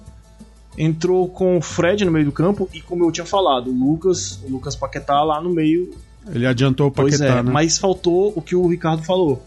Entrou 0.77 1.29
com 1.29 1.59
o 1.59 1.61
Fred 1.61 2.05
no 2.05 2.13
meio 2.13 2.27
do 2.27 2.31
campo 2.31 2.69
e, 2.73 2.81
como 2.81 3.05
eu 3.05 3.11
tinha 3.11 3.27
falado, 3.27 3.69
o 3.69 3.75
Lucas, 3.75 4.39
o 4.45 4.51
Lucas 4.51 4.77
Paquetá 4.77 5.25
lá 5.25 5.41
no 5.41 5.51
meio. 5.51 5.91
Ele 6.33 6.47
adiantou 6.47 6.87
o 6.87 6.91
Pois 6.91 7.19
Paquetá, 7.19 7.39
é, 7.39 7.43
né? 7.43 7.51
mas 7.51 7.79
faltou 7.79 8.33
o 8.37 8.41
que 8.41 8.55
o 8.55 8.69
Ricardo 8.69 9.03
falou. 9.03 9.43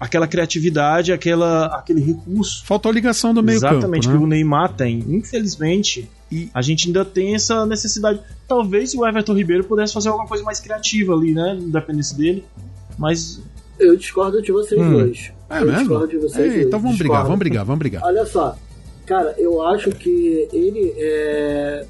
Aquela 0.00 0.26
criatividade, 0.26 1.10
aquela, 1.10 1.66
aquele 1.66 2.02
recurso 2.02 2.64
Faltou 2.66 2.92
ligação 2.92 3.32
do 3.32 3.42
meio 3.42 3.56
Exatamente, 3.56 4.06
campo, 4.06 4.18
que 4.18 4.24
o 4.24 4.26
né? 4.26 4.36
Neymar 4.36 4.74
tem. 4.74 4.98
Infelizmente, 5.08 6.08
E- 6.30 6.48
a 6.52 6.60
gente 6.62 6.88
ainda 6.88 7.04
tem 7.04 7.34
essa 7.34 7.64
necessidade. 7.66 8.20
Talvez 8.48 8.94
o 8.94 9.06
Everton 9.06 9.34
Ribeiro 9.34 9.64
pudesse 9.64 9.92
fazer 9.92 10.08
alguma 10.08 10.26
coisa 10.28 10.42
mais 10.42 10.58
criativa 10.60 11.14
ali, 11.14 11.32
né? 11.32 11.56
Independente 11.60 12.14
dele. 12.14 12.44
Mas 12.98 13.40
Eu 13.78 13.94
discordo 13.94 14.40
de 14.40 14.50
vocês 14.50 14.80
Hum. 14.80 14.90
dois. 14.92 15.30
É 15.50 15.58
eu 15.60 15.66
mesmo? 15.66 15.78
discordo 15.80 16.08
de 16.08 16.16
vocês 16.16 16.44
Ei, 16.46 16.50
dois. 16.54 16.66
então 16.66 16.80
vamos 16.80 16.96
brigar, 16.96 17.16
Discordo. 17.18 17.28
vamos 17.28 17.38
brigar, 17.38 17.64
vamos 17.66 17.78
brigar. 17.78 18.02
Olha 18.04 18.24
só, 18.24 18.56
cara, 19.04 19.34
eu 19.38 19.60
acho 19.62 19.90
que 19.90 20.48
ele 20.52 20.94
é... 20.96 21.84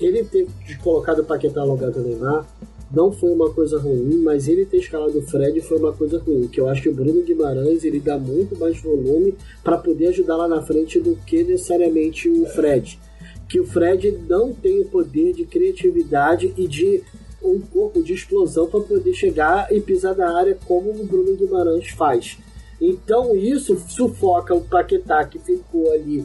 ele 0.00 0.24
ter 0.24 0.46
colocado 0.82 1.18
o 1.20 1.24
Paquetá 1.24 1.60
no 1.60 1.72
lugar 1.72 1.90
do 1.90 2.00
Neymar 2.00 2.46
não 2.90 3.12
foi 3.12 3.30
uma 3.30 3.50
coisa 3.50 3.78
ruim, 3.78 4.22
mas 4.22 4.48
ele 4.48 4.64
ter 4.66 4.78
escalado 4.78 5.18
o 5.18 5.22
Fred 5.22 5.60
foi 5.60 5.78
uma 5.78 5.92
coisa 5.92 6.18
ruim, 6.18 6.46
que 6.48 6.60
eu 6.60 6.68
acho 6.68 6.82
que 6.82 6.88
o 6.88 6.94
Bruno 6.94 7.22
Guimarães 7.22 7.84
ele 7.84 8.00
dá 8.00 8.18
muito 8.18 8.58
mais 8.58 8.80
volume 8.80 9.34
para 9.62 9.76
poder 9.78 10.08
ajudar 10.08 10.36
lá 10.36 10.48
na 10.48 10.60
frente 10.62 10.98
do 11.00 11.14
que 11.26 11.42
necessariamente 11.44 12.28
o 12.28 12.46
Fred. 12.46 12.98
Que 13.52 13.60
o 13.60 13.66
Fred 13.66 14.10
não 14.26 14.50
tem 14.50 14.80
o 14.80 14.86
poder 14.86 15.34
de 15.34 15.44
criatividade 15.44 16.54
e 16.56 16.66
de 16.66 17.02
um 17.42 17.60
corpo 17.60 18.02
de 18.02 18.14
explosão 18.14 18.66
para 18.66 18.80
poder 18.80 19.12
chegar 19.12 19.70
e 19.70 19.78
pisar 19.78 20.16
na 20.16 20.38
área 20.38 20.56
como 20.66 20.90
o 20.90 21.04
Bruno 21.04 21.36
Guimarães 21.36 21.90
faz. 21.90 22.38
Então 22.80 23.36
isso 23.36 23.76
sufoca 23.88 24.54
o 24.54 24.62
Paquetá 24.62 25.22
que 25.26 25.38
ficou 25.38 25.92
ali 25.92 26.24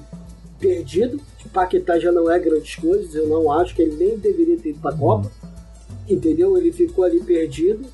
perdido. 0.57 1.19
O 1.45 1.49
Paquetá 1.49 1.99
já 1.99 2.13
não 2.13 2.31
é 2.31 2.39
grandes 2.39 2.77
coisas, 2.77 3.13
eu 3.13 3.27
não 3.27 3.51
acho 3.51 3.75
que 3.75 3.81
ele 3.81 3.97
nem 3.97 4.17
deveria 4.17 4.57
ter 4.57 4.69
ido 4.69 4.79
para 4.79 4.95
a 4.95 4.97
Copa. 4.97 5.29
Entendeu? 6.07 6.57
Ele 6.57 6.71
ficou 6.71 7.03
ali 7.03 7.19
perdido. 7.21 7.85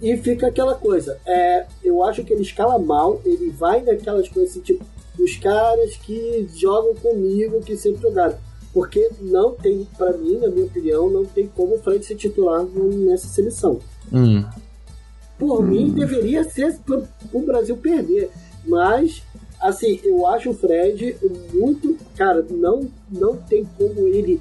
E 0.00 0.16
fica 0.16 0.46
aquela 0.46 0.74
coisa. 0.74 1.20
É, 1.26 1.66
eu 1.84 2.02
acho 2.02 2.24
que 2.24 2.32
ele 2.32 2.40
escala 2.40 2.78
mal, 2.78 3.20
ele 3.26 3.50
vai 3.50 3.82
naquelas 3.82 4.26
coisas 4.26 4.52
assim, 4.52 4.60
tipo, 4.60 4.82
os 5.18 5.36
caras 5.36 5.96
que 5.96 6.48
jogam 6.56 6.94
comigo, 6.94 7.60
que 7.60 7.76
sempre 7.76 8.00
jogaram. 8.00 8.38
Porque 8.72 9.10
não 9.20 9.52
tem, 9.52 9.86
para 9.98 10.12
mim, 10.16 10.36
na 10.38 10.48
minha 10.48 10.66
opinião, 10.66 11.10
não 11.10 11.24
tem 11.24 11.48
como 11.48 11.74
o 11.74 11.78
Fred 11.78 12.04
ser 12.04 12.14
titular 12.14 12.64
nessa 12.64 13.26
seleção. 13.26 13.80
Por 15.38 15.62
mim, 15.66 15.90
deveria 15.90 16.44
ser 16.44 16.78
pro, 16.84 17.04
o 17.32 17.40
Brasil 17.40 17.76
perder. 17.76 18.30
Mas, 18.66 19.22
assim, 19.60 19.98
eu 20.04 20.26
acho 20.26 20.50
o 20.50 20.54
Fred 20.54 21.16
muito. 21.52 21.96
Cara, 22.16 22.44
não, 22.50 22.88
não 23.10 23.36
tem 23.36 23.66
como 23.76 24.06
ele 24.06 24.40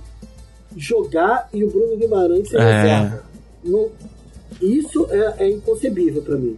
jogar 0.75 1.48
e 1.53 1.63
o 1.63 1.69
Bruno 1.71 1.98
Guimarães 1.98 2.50
ser 2.50 2.59
É. 2.59 2.81
reserva. 2.81 3.24
Não- 3.63 3.89
isso 4.62 5.07
é, 5.09 5.45
é 5.45 5.50
inconcebível 5.50 6.21
pra 6.21 6.36
mim. 6.38 6.57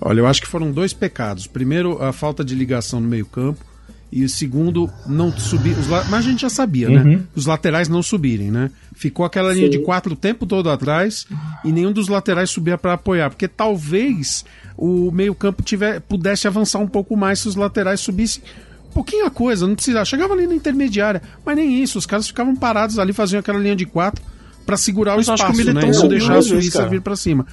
Olha, 0.00 0.20
eu 0.20 0.26
acho 0.26 0.40
que 0.42 0.48
foram 0.48 0.72
dois 0.72 0.92
pecados. 0.92 1.46
Primeiro, 1.46 2.02
a 2.02 2.12
falta 2.12 2.44
de 2.44 2.54
ligação 2.54 3.00
no 3.00 3.08
meio-campo. 3.08 3.64
E 4.14 4.24
o 4.24 4.28
segundo, 4.28 4.90
não 5.06 5.32
subir. 5.32 5.74
Os 5.78 5.88
la- 5.88 6.04
Mas 6.10 6.26
a 6.26 6.28
gente 6.28 6.42
já 6.42 6.50
sabia, 6.50 6.86
né? 6.90 7.22
Os 7.34 7.46
laterais 7.46 7.88
não 7.88 8.02
subirem, 8.02 8.50
né? 8.50 8.70
Ficou 8.94 9.24
aquela 9.24 9.54
linha 9.54 9.64
Sim. 9.66 9.70
de 9.70 9.78
quatro 9.78 10.12
o 10.12 10.16
tempo 10.16 10.44
todo 10.44 10.68
atrás 10.68 11.26
e 11.64 11.72
nenhum 11.72 11.90
dos 11.92 12.08
laterais 12.08 12.50
subia 12.50 12.76
para 12.76 12.92
apoiar. 12.92 13.30
Porque 13.30 13.48
talvez 13.48 14.44
o 14.76 15.10
meio-campo 15.10 15.62
tiver 15.62 16.00
pudesse 16.00 16.46
avançar 16.46 16.78
um 16.78 16.86
pouco 16.86 17.16
mais 17.16 17.38
se 17.38 17.48
os 17.48 17.56
laterais 17.56 18.00
subissem. 18.00 18.42
Um 18.90 18.92
pouquinho 18.92 19.24
a 19.24 19.30
coisa, 19.30 19.66
não 19.66 19.74
precisava. 19.74 20.04
Chegava 20.04 20.34
ali 20.34 20.46
na 20.46 20.54
intermediária, 20.54 21.22
mas 21.42 21.56
nem 21.56 21.82
isso. 21.82 21.96
Os 21.98 22.04
caras 22.04 22.26
ficavam 22.28 22.54
parados 22.54 22.98
ali, 22.98 23.14
faziam 23.14 23.40
aquela 23.40 23.58
linha 23.58 23.74
de 23.74 23.86
quatro 23.86 24.22
para 24.66 24.76
segurar 24.76 25.16
Mas 25.16 25.26
o 25.26 25.30
eu 25.30 25.34
acho 25.34 25.42
que 25.46 25.50
o 25.52 25.54
espaço, 25.58 25.72
né? 25.86 25.92
Subiu 25.94 26.08
deixar 26.10 26.36
a 26.36 26.42
Suíça 26.42 26.78
cara. 26.80 26.90
vir 26.90 27.00
para 27.00 27.16
cima. 27.16 27.46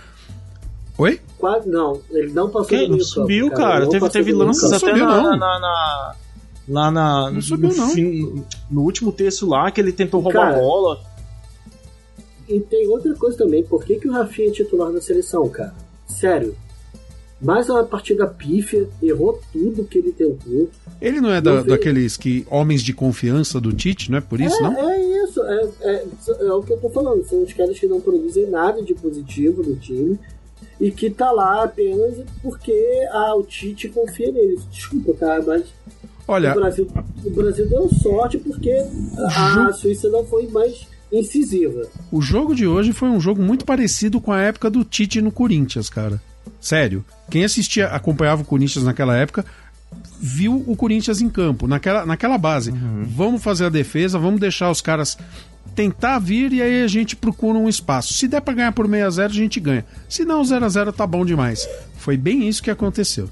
Oi? 0.97 1.21
Quase, 1.37 1.69
não, 1.69 2.01
ele 2.11 2.33
não 2.33 2.49
passou 2.49 2.65
Quem? 2.67 2.79
do 2.81 2.87
Não 2.89 2.95
meio 2.97 3.05
subiu, 3.05 3.47
campo, 3.49 3.61
cara. 3.61 3.87
Teve, 3.89 4.09
teve 4.09 4.33
lances 4.33 4.65
até 4.65 4.79
subiu, 4.79 5.05
na, 5.05 5.21
na, 5.37 5.37
na- 5.37 6.15
Lá 6.69 6.91
na, 6.91 7.31
Não 7.31 7.41
subiu, 7.41 7.69
no, 7.69 7.75
não. 7.75 7.89
fim- 7.89 8.43
no 8.69 8.81
último 8.83 9.11
terço 9.11 9.47
lá, 9.47 9.71
que 9.71 9.81
ele 9.81 9.91
tentou 9.91 10.19
roubar 10.21 10.49
Cara, 10.51 10.57
a 10.57 10.59
bola. 10.59 11.01
E 12.47 12.59
tem 12.59 12.87
outra 12.87 13.13
coisa 13.15 13.37
também, 13.37 13.63
por 13.63 13.83
que, 13.83 13.95
que 13.95 14.07
o 14.07 14.11
Rafinha 14.11 14.49
é 14.49 14.51
titular 14.51 14.91
da 14.91 15.01
seleção, 15.01 15.47
cara? 15.49 15.73
Sério. 16.07 16.55
Mais 17.41 17.69
uma 17.69 17.83
partida 17.85 18.27
pífia, 18.27 18.87
errou 19.01 19.39
tudo 19.53 19.85
que 19.85 19.97
ele 19.99 20.11
tentou. 20.11 20.69
Ele 21.01 21.21
não 21.21 21.31
é 21.31 21.39
da- 21.39 21.61
daqueles 21.63 22.17
que 22.17 22.45
homens 22.51 22.81
de 22.83 22.91
confiança 22.93 23.61
do 23.61 23.71
Tite, 23.71 24.11
não 24.11 24.17
é 24.17 24.21
por 24.21 24.41
isso, 24.41 24.57
é, 24.57 24.61
não? 24.61 24.89
é 24.89 25.23
isso, 25.23 25.41
é, 25.43 25.69
é, 25.81 26.05
é 26.41 26.53
o 26.53 26.61
que 26.61 26.73
eu 26.73 26.77
tô 26.77 26.89
falando. 26.89 27.23
São 27.25 27.41
os 27.41 27.53
caras 27.53 27.79
que 27.79 27.87
não 27.87 28.01
produzem 28.01 28.47
nada 28.49 28.83
de 28.83 28.93
positivo 28.93 29.63
no 29.63 29.75
time 29.77 30.19
e 30.81 30.91
que 30.91 31.09
tá 31.09 31.31
lá 31.31 31.63
apenas 31.63 32.15
porque 32.43 32.73
ah, 33.11 33.35
o 33.35 33.43
Tite 33.43 33.87
confia 33.87 34.31
neles. 34.31 34.67
Desculpa, 34.69 35.13
cara, 35.13 35.41
mas 35.41 35.63
Olha, 36.29 36.51
o, 36.51 36.55
Brasil, 36.55 36.87
o 37.25 37.29
Brasil 37.31 37.67
deu 37.67 37.89
sorte 37.89 38.37
porque 38.37 38.71
a 39.17 39.73
Suíça 39.73 40.07
não 40.09 40.23
foi 40.23 40.47
mais 40.47 40.87
incisiva. 41.11 41.87
o 42.11 42.21
jogo 42.21 42.53
de 42.53 42.67
hoje 42.67 42.93
foi 42.93 43.09
um 43.09 43.19
jogo 43.19 43.41
muito 43.41 43.65
parecido 43.65 44.21
com 44.21 44.31
a 44.31 44.39
época 44.39 44.69
do 44.69 44.83
Tite 44.83 45.23
no 45.23 45.31
Corinthians, 45.31 45.89
cara. 45.89 46.21
Sério. 46.61 47.03
Quem 47.31 47.43
assistia, 47.43 47.87
acompanhava 47.87 48.43
o 48.43 48.45
Corinthians 48.45 48.85
naquela 48.85 49.17
época, 49.17 49.43
viu 50.19 50.63
o 50.67 50.75
Corinthians 50.75 51.19
em 51.19 51.29
campo, 51.29 51.65
naquela, 51.65 52.05
naquela 52.05 52.37
base. 52.37 52.71
Vamos 53.07 53.41
fazer 53.41 53.65
a 53.65 53.69
defesa, 53.69 54.19
vamos 54.19 54.39
deixar 54.39 54.69
os 54.69 54.81
caras 54.81 55.17
tentar 55.73 56.19
vir 56.19 56.53
e 56.53 56.61
aí 56.61 56.83
a 56.83 56.87
gente 56.87 57.15
procura 57.15 57.57
um 57.57 57.67
espaço. 57.67 58.13
Se 58.13 58.27
der 58.27 58.41
pra 58.41 58.53
ganhar 58.53 58.71
por 58.71 58.87
6 58.87 59.03
a 59.03 59.09
0 59.09 59.31
a 59.31 59.35
gente 59.35 59.59
ganha. 59.59 59.85
Se 60.07 60.23
não, 60.23 60.43
0 60.43 60.63
a 60.63 60.69
0 60.69 60.93
tá 60.93 61.07
bom 61.07 61.25
demais. 61.25 61.67
Foi 61.97 62.15
bem 62.15 62.47
isso 62.47 62.61
que 62.61 62.69
aconteceu. 62.69 63.27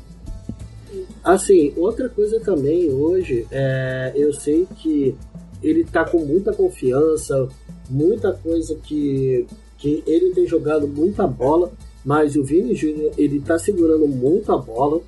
Assim, 1.34 1.74
outra 1.78 2.08
coisa 2.10 2.40
também 2.40 2.90
hoje, 2.92 3.46
é, 3.52 4.14
eu 4.16 4.34
sei 4.34 4.68
que 4.78 5.16
ele 5.62 5.84
tá 5.84 6.06
com 6.06 6.20
muita 6.20 6.54
confiança, 6.54 7.48
muita 7.90 8.32
coisa 8.34 8.76
que, 8.76 9.46
que 9.78 10.04
ele 10.06 10.34
tem 10.34 10.46
jogado 10.48 10.88
muita 10.88 11.26
bola, 11.28 11.72
mas 12.06 12.36
o 12.36 12.44
Vini 12.44 12.76
Júnior, 12.76 13.12
ele 13.18 13.40
tá 13.40 13.58
segurando 13.60 14.08
muito 14.08 14.52
a 14.52 14.58
bola, 14.58 15.02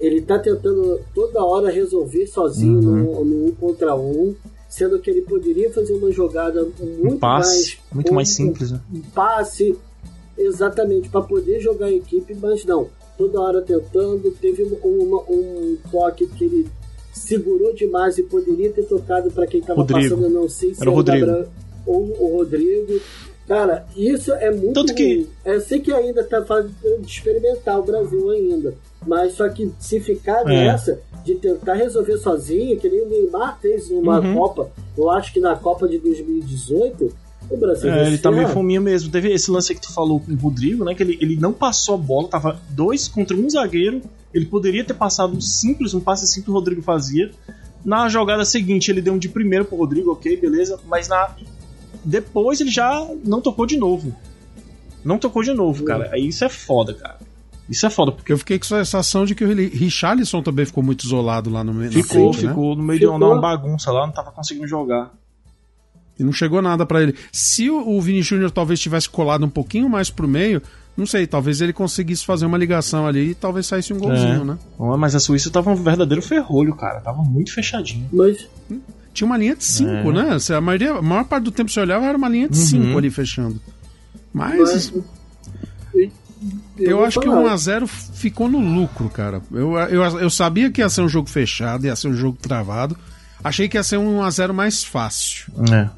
ele 0.00 0.22
tá 0.22 0.38
tentando 0.38 1.00
toda 1.14 1.44
hora 1.44 1.70
resolver 1.70 2.26
sozinho 2.26 2.80
no, 2.80 3.24
no 3.24 3.46
um 3.46 3.52
contra 3.52 3.94
um, 3.96 4.34
sendo 4.68 4.98
que 5.00 5.10
ele 5.10 5.22
poderia 5.22 5.70
fazer 5.72 5.92
uma 5.94 6.10
jogada 6.12 6.62
muito 6.80 7.14
Um 7.14 7.18
passe, 7.18 7.50
mais 7.50 7.78
muito 7.92 8.14
mais 8.14 8.28
um- 8.30 8.32
simples, 8.32 8.70
né? 8.70 8.80
um 8.94 9.00
passe 9.00 9.76
exatamente 10.36 11.08
para 11.08 11.22
poder 11.22 11.60
jogar 11.60 11.86
a 11.86 11.92
equipe, 11.92 12.34
mas 12.40 12.64
não. 12.64 12.88
Toda 13.18 13.40
hora 13.40 13.60
tentando, 13.60 14.30
teve 14.40 14.62
um, 14.62 14.88
uma- 14.88 15.22
um 15.28 15.76
toque 15.90 16.26
que 16.26 16.44
ele 16.44 16.68
segurou 17.12 17.74
demais 17.74 18.16
e 18.16 18.22
poderia 18.22 18.70
ter 18.72 18.84
tocado 18.84 19.30
para 19.30 19.46
quem 19.46 19.60
estava 19.60 19.84
passando, 19.84 20.22
eu 20.24 20.30
não 20.30 20.48
sei 20.48 20.72
se 20.74 20.80
Era 20.80 20.90
o 20.90 20.94
Rodrigo. 20.94 21.44
Ou 21.84 22.02
o 22.20 22.36
Rodrigo. 22.38 23.00
Cara, 23.48 23.86
isso 23.96 24.32
é 24.34 24.50
muito 24.50 24.74
Tanto 24.74 24.94
que- 24.94 25.02
ruim. 25.16 25.26
Eu 25.44 25.60
sei 25.60 25.80
que 25.80 25.92
ainda 25.92 26.22
tá 26.22 26.44
fazendo 26.44 27.00
de 27.00 27.06
experimentar 27.10 27.80
o 27.80 27.82
Brasil 27.82 28.30
ainda. 28.30 28.74
Mas 29.06 29.32
só 29.34 29.48
que 29.48 29.72
se 29.80 29.98
ficar 30.00 30.42
É. 30.42 30.44
nessa 30.66 31.00
de 31.24 31.34
tentar 31.34 31.74
resolver 31.74 32.18
sozinho, 32.18 32.78
que 32.78 32.88
nem 32.88 33.00
o 33.02 33.08
Neymar 33.08 33.58
fez 33.60 33.90
numa 33.90 34.20
Uhum. 34.20 34.34
Copa, 34.34 34.70
eu 34.96 35.10
acho 35.10 35.32
que 35.32 35.40
na 35.40 35.56
Copa 35.56 35.88
de 35.88 35.98
2018, 35.98 37.10
o 37.50 37.56
Brasil 37.56 37.90
É, 37.92 38.06
ele 38.06 38.18
tá 38.18 38.30
meio 38.30 38.42
ferrar. 38.42 38.54
fominha 38.54 38.80
mesmo. 38.80 39.10
Teve 39.10 39.32
esse 39.32 39.50
lance 39.50 39.74
que 39.74 39.80
tu 39.80 39.92
falou 39.92 40.20
com 40.20 40.32
o 40.32 40.36
Rodrigo, 40.36 40.84
né? 40.84 40.94
Que 40.94 41.02
ele, 41.02 41.18
ele 41.20 41.36
não 41.36 41.52
passou 41.52 41.94
a 41.94 41.98
bola, 41.98 42.28
tava 42.28 42.60
dois 42.70 43.08
contra 43.08 43.36
um 43.36 43.48
zagueiro. 43.48 44.02
Ele 44.32 44.46
poderia 44.46 44.84
ter 44.84 44.94
passado 44.94 45.36
um 45.36 45.40
simples, 45.40 45.94
um 45.94 46.00
passe 46.00 46.24
assim 46.24 46.42
que 46.42 46.50
o 46.50 46.52
Rodrigo 46.54 46.82
fazia. 46.82 47.30
Na 47.84 48.08
jogada 48.08 48.44
seguinte, 48.44 48.90
ele 48.90 49.00
deu 49.00 49.14
um 49.14 49.18
de 49.18 49.28
primeiro 49.28 49.64
pro 49.64 49.76
Rodrigo, 49.78 50.12
ok, 50.12 50.36
beleza. 50.36 50.78
Mas 50.86 51.08
na. 51.08 51.34
Depois 52.04 52.60
ele 52.60 52.70
já 52.70 53.06
não 53.24 53.40
tocou 53.40 53.66
de 53.66 53.76
novo. 53.76 54.14
Não 55.04 55.18
tocou 55.18 55.42
de 55.42 55.52
novo, 55.52 55.84
cara. 55.84 56.10
Aí 56.12 56.26
isso 56.28 56.44
é 56.44 56.48
foda, 56.48 56.92
cara. 56.94 57.18
Isso 57.68 57.84
é 57.86 57.90
foda, 57.90 58.12
porque 58.12 58.32
Eu 58.32 58.38
fiquei 58.38 58.58
com 58.58 58.64
a 58.64 58.84
sensação 58.84 59.26
de 59.26 59.34
que 59.34 59.44
o 59.44 59.48
Richarlison 59.54 60.42
também 60.42 60.64
ficou 60.64 60.82
muito 60.82 61.04
isolado 61.04 61.50
lá 61.50 61.62
no 61.62 61.74
meio. 61.74 61.92
ficou, 61.92 62.32
frente, 62.32 62.44
né? 62.46 62.48
ficou 62.50 62.74
no 62.74 62.82
meio 62.82 62.98
Ficou. 62.98 63.18
de 63.18 63.24
uma 63.24 63.40
bagunça 63.40 63.92
lá, 63.92 64.06
não 64.06 64.12
tava 64.12 64.32
conseguindo 64.32 64.66
jogar. 64.66 65.12
E 66.18 66.24
não 66.24 66.32
chegou 66.32 66.60
nada 66.60 66.84
pra 66.84 67.02
ele. 67.02 67.14
Se 67.32 67.70
o 67.70 68.00
Vini 68.00 68.22
Júnior 68.22 68.50
talvez 68.50 68.80
tivesse 68.80 69.08
colado 69.08 69.44
um 69.46 69.48
pouquinho 69.50 69.88
mais 69.88 70.10
pro 70.10 70.26
meio, 70.26 70.60
não 70.96 71.06
sei, 71.06 71.26
talvez 71.26 71.60
ele 71.60 71.72
conseguisse 71.72 72.24
fazer 72.24 72.44
uma 72.44 72.58
ligação 72.58 73.06
ali 73.06 73.30
e 73.30 73.34
talvez 73.34 73.66
saísse 73.66 73.92
um 73.92 73.98
golzinho, 73.98 74.42
É. 74.42 74.44
né? 74.44 74.58
Mas 74.98 75.14
a 75.14 75.20
Suíça 75.20 75.48
tava 75.48 75.70
um 75.70 75.76
verdadeiro 75.76 76.20
ferrolho, 76.20 76.74
cara. 76.74 77.00
Tava 77.00 77.22
muito 77.22 77.52
fechadinho. 77.52 78.08
Mas 78.12 78.48
Tinha 79.14 79.26
uma 79.26 79.36
linha 79.36 79.54
de 79.54 79.64
5, 79.64 80.10
né? 80.12 80.38
Se 80.38 80.52
A, 80.52 80.60
maioria, 80.60 80.92
a 80.94 81.02
maior 81.02 81.24
parte 81.24 81.44
do 81.44 81.50
tempo 81.52 81.68
que 81.68 81.74
você 81.74 81.80
olhava 81.80 82.04
era 82.06 82.18
uma 82.18 82.28
linha 82.28 82.48
de 82.48 82.56
5 82.56 82.98
ali 82.98 83.10
fechando. 83.10 83.60
Mas, 84.32 84.58
mas 84.58 84.92
eu, 85.94 86.10
eu, 86.78 87.04
acho 87.04 87.18
que 87.20 87.28
o 87.28 87.32
falar. 87.32 87.54
1x0 87.54 87.86
ficou 87.86 88.48
no 88.48 88.60
lucro, 88.60 89.08
cara. 89.08 89.42
Eu, 89.52 89.76
eu, 89.76 90.02
eu 90.20 90.30
sabia 90.30 90.70
que 90.70 90.80
ia 90.80 90.88
ser 90.88 91.02
um 91.02 91.08
jogo 91.08 91.28
fechado, 91.28 91.86
ia 91.86 91.96
ser 91.96 92.08
um 92.08 92.14
jogo 92.14 92.38
travado. 92.40 92.96
Achei 93.42 93.68
que 93.68 93.76
ia 93.76 93.82
ser 93.82 93.96
um 93.98 94.20
1x0 94.20 94.52
mais 94.52 94.84
fácil. 94.84 95.52
É. 95.72 95.88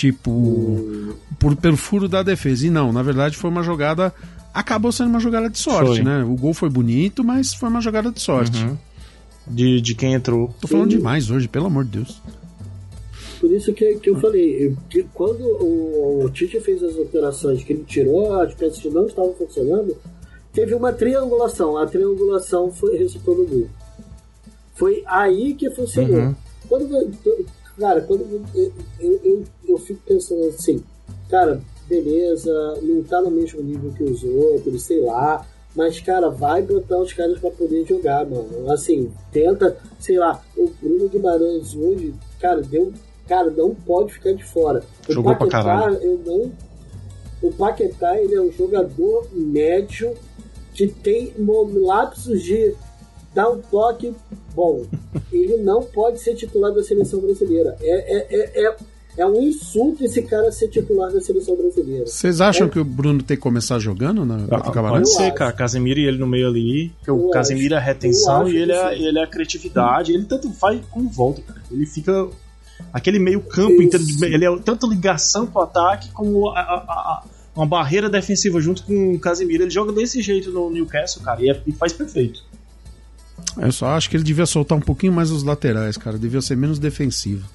Tipo, 0.00 1.14
por, 1.38 1.54
pelo 1.56 1.76
furo 1.76 2.08
da 2.08 2.22
defesa. 2.22 2.66
E 2.66 2.70
não, 2.70 2.90
na 2.90 3.02
verdade 3.02 3.36
foi 3.36 3.50
uma 3.50 3.62
jogada. 3.62 4.14
Acabou 4.54 4.90
sendo 4.90 5.10
uma 5.10 5.20
jogada 5.20 5.50
de 5.50 5.58
sorte, 5.58 5.96
Foi. 5.96 6.02
né? 6.02 6.24
O 6.24 6.34
gol 6.36 6.54
foi 6.54 6.70
bonito, 6.70 7.22
mas 7.22 7.52
foi 7.52 7.68
uma 7.68 7.82
jogada 7.82 8.10
de 8.10 8.18
sorte. 8.18 8.66
De, 9.46 9.78
de 9.82 9.94
quem 9.94 10.14
entrou. 10.14 10.54
Tô 10.58 10.66
falando 10.66 10.88
demais 10.88 11.30
hoje, 11.30 11.46
pelo 11.48 11.66
amor 11.66 11.84
de 11.84 11.98
Deus. 11.98 12.22
Por 13.38 13.50
isso 13.52 13.74
que, 13.74 13.96
que 13.96 14.08
eu 14.08 14.18
falei, 14.18 14.74
que 14.88 15.02
quando 15.12 15.42
o, 15.42 16.24
o 16.24 16.30
Tite 16.30 16.58
fez 16.60 16.82
as 16.82 16.96
alterações, 16.96 17.62
que 17.62 17.74
ele 17.74 17.84
tirou 17.86 18.40
as 18.40 18.54
peças 18.54 18.78
que 18.78 18.88
não 18.88 19.04
estavam 19.04 19.34
funcionando, 19.34 19.94
teve 20.50 20.74
uma 20.74 20.94
triangulação. 20.94 21.76
A 21.76 21.86
triangulação 21.86 22.72
foi, 22.72 22.96
resultou 22.96 23.36
no 23.36 23.46
gol. 23.46 23.68
Foi 24.76 25.02
aí 25.06 25.52
que 25.52 25.68
funcionou. 25.68 26.20
Uhum. 26.20 26.34
Quando, 26.66 26.88
cara, 27.80 28.02
quando 28.02 28.20
eu, 28.54 28.72
eu, 29.00 29.20
eu, 29.24 29.44
eu 29.66 29.78
fico 29.78 30.00
pensando 30.06 30.44
assim, 30.48 30.84
cara, 31.30 31.60
beleza, 31.88 32.52
não 32.82 33.02
tá 33.02 33.20
no 33.22 33.30
mesmo 33.30 33.62
nível 33.62 33.90
que 33.92 34.04
os 34.04 34.22
outros, 34.22 34.82
sei 34.82 35.00
lá. 35.00 35.44
Mas, 35.74 36.00
cara, 36.00 36.28
vai 36.28 36.62
botar 36.62 36.98
os 36.98 37.12
caras 37.12 37.38
pra 37.38 37.50
poder 37.50 37.86
jogar, 37.86 38.26
mano. 38.26 38.70
Assim, 38.70 39.10
tenta, 39.32 39.76
sei 39.98 40.18
lá, 40.18 40.42
o 40.56 40.68
Bruno 40.82 41.08
Guimarães 41.08 41.74
hoje, 41.74 42.14
cara, 42.40 42.60
deu. 42.60 42.92
Cara, 43.28 43.48
não 43.50 43.72
pode 43.72 44.12
ficar 44.12 44.32
de 44.32 44.44
fora. 44.44 44.82
O 45.08 45.12
Jogou 45.12 45.36
pra 45.36 45.46
caralho. 45.46 45.94
eu 46.02 46.20
não. 46.26 46.52
O 47.40 47.52
Paquetá, 47.52 48.20
ele 48.20 48.34
é 48.34 48.40
um 48.40 48.50
jogador 48.50 49.28
médio 49.32 50.14
que 50.74 50.88
tem 50.88 51.32
lapsos 51.38 52.42
de 52.42 52.74
dar 53.32 53.48
um 53.48 53.60
toque 53.60 54.12
bom. 54.54 54.84
Ele 55.32 55.56
não 55.58 55.82
pode 55.82 56.20
ser 56.20 56.34
titular 56.34 56.72
da 56.72 56.82
seleção 56.82 57.20
brasileira. 57.20 57.76
É, 57.80 58.16
é, 58.18 58.26
é, 58.30 58.66
é, 58.66 58.76
é 59.18 59.26
um 59.26 59.40
insulto 59.42 60.04
esse 60.04 60.22
cara 60.22 60.50
ser 60.52 60.68
titular 60.68 61.12
da 61.12 61.20
seleção 61.20 61.56
brasileira. 61.56 62.06
Vocês 62.06 62.40
acham 62.40 62.68
que 62.68 62.78
o 62.78 62.84
Bruno 62.84 63.22
tem 63.22 63.36
que 63.36 63.42
começar 63.42 63.78
jogando 63.78 64.24
na 64.24 64.36
o 64.36 64.54
Ah, 64.54 64.72
pode 64.72 65.12
ser, 65.12 65.24
acho. 65.24 65.34
cara. 65.34 65.52
Casemiro 65.52 66.00
e 66.00 66.06
ele 66.06 66.18
no 66.18 66.26
meio 66.26 66.46
ali. 66.48 66.92
Porque 66.98 67.10
o 67.10 67.30
Casemiro 67.30 67.74
é 67.74 67.76
a 67.76 67.80
retenção 67.80 68.48
e 68.48 68.56
ele 68.56 68.72
é, 68.72 68.94
ele 68.98 69.18
é 69.18 69.22
a 69.22 69.26
criatividade. 69.26 70.12
Ele 70.12 70.24
tanto 70.24 70.50
faz 70.52 70.80
como 70.90 71.08
volta, 71.08 71.42
cara. 71.42 71.60
Ele 71.70 71.86
fica. 71.86 72.28
Aquele 72.92 73.18
meio 73.18 73.40
campo 73.42 73.82
inteiro. 73.82 74.04
Ele 74.22 74.44
é 74.44 74.58
tanto 74.64 74.88
ligação 74.88 75.46
pro 75.46 75.62
ataque 75.62 76.10
como 76.12 76.48
a- 76.48 76.60
a- 76.60 76.62
a- 76.62 77.24
uma 77.54 77.66
barreira 77.66 78.08
defensiva 78.08 78.58
junto 78.60 78.84
com 78.84 79.14
o 79.14 79.18
Casemiro. 79.18 79.64
Ele 79.64 79.70
joga 79.70 79.92
desse 79.92 80.22
jeito 80.22 80.50
no 80.50 80.70
Newcastle, 80.70 81.22
cara. 81.22 81.42
E, 81.44 81.50
é- 81.50 81.60
e 81.66 81.72
faz 81.72 81.92
perfeito. 81.92 82.42
Eu 83.58 83.72
só 83.72 83.86
acho 83.88 84.08
que 84.10 84.16
ele 84.16 84.24
devia 84.24 84.46
soltar 84.46 84.76
um 84.76 84.80
pouquinho 84.80 85.12
mais 85.12 85.30
os 85.30 85.42
laterais, 85.42 85.96
cara. 85.96 86.18
Devia 86.18 86.40
ser 86.40 86.56
menos 86.56 86.78
defensivo. 86.78 87.46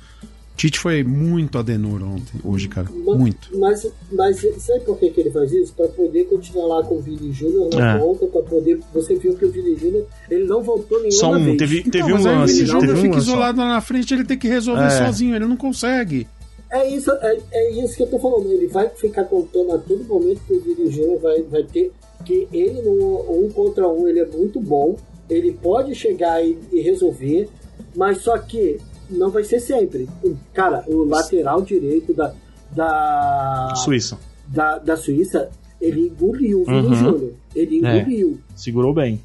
Tite 0.58 0.80
foi 0.80 1.04
muito 1.04 1.58
Adenor 1.58 2.02
ontem, 2.02 2.40
hoje, 2.42 2.70
cara. 2.70 2.88
Ma- 3.06 3.14
Muito. 3.16 3.50
Mas, 3.60 3.86
mas 4.10 4.38
sabe 4.60 4.80
por 4.86 4.98
que, 4.98 5.10
que 5.10 5.20
ele 5.20 5.30
faz 5.30 5.52
isso? 5.52 5.74
Pra 5.74 5.86
poder 5.90 6.24
continuar 6.30 6.78
lá 6.78 6.84
com 6.84 6.96
o 6.96 7.02
Vini 7.02 7.30
Júnior 7.34 7.70
na 7.75 7.96
É. 7.96 8.00
ponta, 8.00 8.25
pra 8.28 8.42
poder. 8.42 8.80
Você 8.94 9.16
viu 9.16 9.36
que 9.36 9.44
o 9.44 9.52
Vini 9.52 9.75
Júnior 9.75 10.06
ele 10.32 10.46
não 10.46 10.64
voltou 10.64 10.98
nenhuma 11.00 11.12
Só 11.20 11.32
um. 11.34 11.44
vez. 11.44 11.58
Teve, 11.58 11.84
teve 11.84 11.98
Então, 12.06 12.08
um 12.08 12.12
mas 12.14 12.25
aí 12.25 12.36
o 12.36 12.40
lance. 12.40 12.54
Vini 12.54 12.66
Teve 12.68 12.72
Júnior 12.80 12.96
um 12.98 13.02
fica 13.02 13.16
lance. 13.16 13.25
só. 13.25 13.32
isolado 13.34 13.60
lá 13.60 13.68
na 13.68 13.82
frente, 13.82 14.14
ele 14.14 14.24
tem 14.24 14.38
que 14.38 14.48
resolver 14.48 14.86
É. 14.86 14.90
sozinho, 15.05 15.36
ele 15.36 15.46
não 15.46 15.58
consegue. 15.58 16.25
É 16.72 16.90
isso, 16.90 17.12
é, 17.12 17.38
é 17.51 17.84
isso 17.84 17.98
que 17.98 18.03
eu 18.03 18.08
tô 18.08 18.18
falando. 18.20 18.50
Ele 18.50 18.68
vai 18.68 18.88
ficar 18.90 19.25
contando 19.25 19.74
a 19.74 19.77
todo 19.77 20.05
momento 20.05 20.40
que 20.48 20.53
o 20.53 20.62
Vini 20.62 20.90
Júnior 20.90 21.20
vai, 21.20 21.42
vai 21.44 21.64
ter. 21.64 21.92
Que 22.25 22.48
ele 22.53 22.81
no 22.81 23.25
um 23.46 23.50
contra 23.53 23.86
um 23.90 24.08
ele 24.08 24.22
é 24.22 24.25
muito 24.25 24.62
bom. 24.62 24.96
Ele 25.29 25.51
pode 25.51 25.96
chegar 25.96 26.44
e, 26.46 26.57
e 26.72 26.81
resolver, 26.81 27.50
mas 27.96 28.20
só 28.20 28.38
que 28.38 28.79
não 29.09 29.29
vai 29.29 29.44
ser 29.44 29.59
sempre. 29.59 30.07
Cara, 30.53 30.83
o 30.88 31.03
lateral 31.03 31.61
direito 31.61 32.14
da, 32.14 32.33
da, 32.72 33.74
Suíça. 33.75 34.18
da, 34.48 34.77
da 34.77 34.98
Suíça, 34.98 35.50
ele 35.81 36.07
engoliu 36.07 36.61
o 36.61 36.66
Vini 36.66 36.88
Uhum. 36.88 36.96
Júnior. 36.96 37.33
Ele 37.55 37.85
É. 37.85 37.98
engoliu. 38.00 38.40
Segurou 38.55 38.94
bem. 38.94 39.20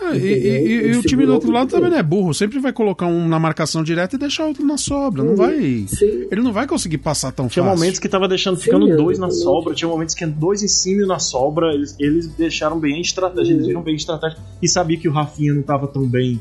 Ah, 0.00 0.16
e, 0.16 0.18
e- 0.18 0.66
e- 0.66 0.92
e 0.92 0.96
o 0.96 1.02
time 1.02 1.24
do 1.24 1.32
outro 1.32 1.50
lado 1.52 1.70
também 1.70 1.88
não 1.88 1.96
é 1.96 2.02
burro. 2.02 2.34
Sempre 2.34 2.58
vai 2.58 2.72
colocar 2.72 3.06
um 3.06 3.28
na 3.28 3.38
marcação 3.38 3.82
direta 3.82 4.16
e 4.16 4.18
deixar 4.18 4.44
outro 4.44 4.64
na 4.66 4.76
sobra. 4.76 5.22
Não 5.22 5.36
vai. 5.36 5.84
Sim. 5.88 6.26
Ele 6.30 6.42
não 6.42 6.52
vai 6.52 6.66
conseguir 6.66 6.98
passar 6.98 7.30
tão 7.30 7.46
Tinha 7.46 7.64
fácil. 7.64 7.78
momentos 7.78 8.00
que 8.00 8.08
tava 8.08 8.26
deixando, 8.26 8.56
Sim, 8.56 8.64
ficando 8.64 8.90
é, 8.92 8.96
dois 8.96 9.18
na 9.18 9.30
sobra, 9.30 9.72
tinha 9.72 9.88
momentos 9.88 10.14
que 10.14 10.26
dois 10.26 10.62
em 10.62 10.68
cima 10.68 11.02
e 11.04 11.06
na 11.06 11.18
sobra. 11.20 11.72
Eles, 11.72 11.94
eles 12.00 12.26
deixaram 12.26 12.78
bem 12.80 12.96
a 12.96 13.00
estratégia, 13.00 13.52
eles 13.52 13.62
Uhum. 13.62 13.68
viram 13.68 13.82
bem 13.82 13.94
a 13.94 13.96
estratégia. 13.96 14.38
E 14.60 14.68
sabia 14.68 14.98
que 14.98 15.08
o 15.08 15.12
Rafinha 15.12 15.54
não 15.54 15.62
tava 15.62 15.86
tão 15.86 16.04
bem, 16.06 16.40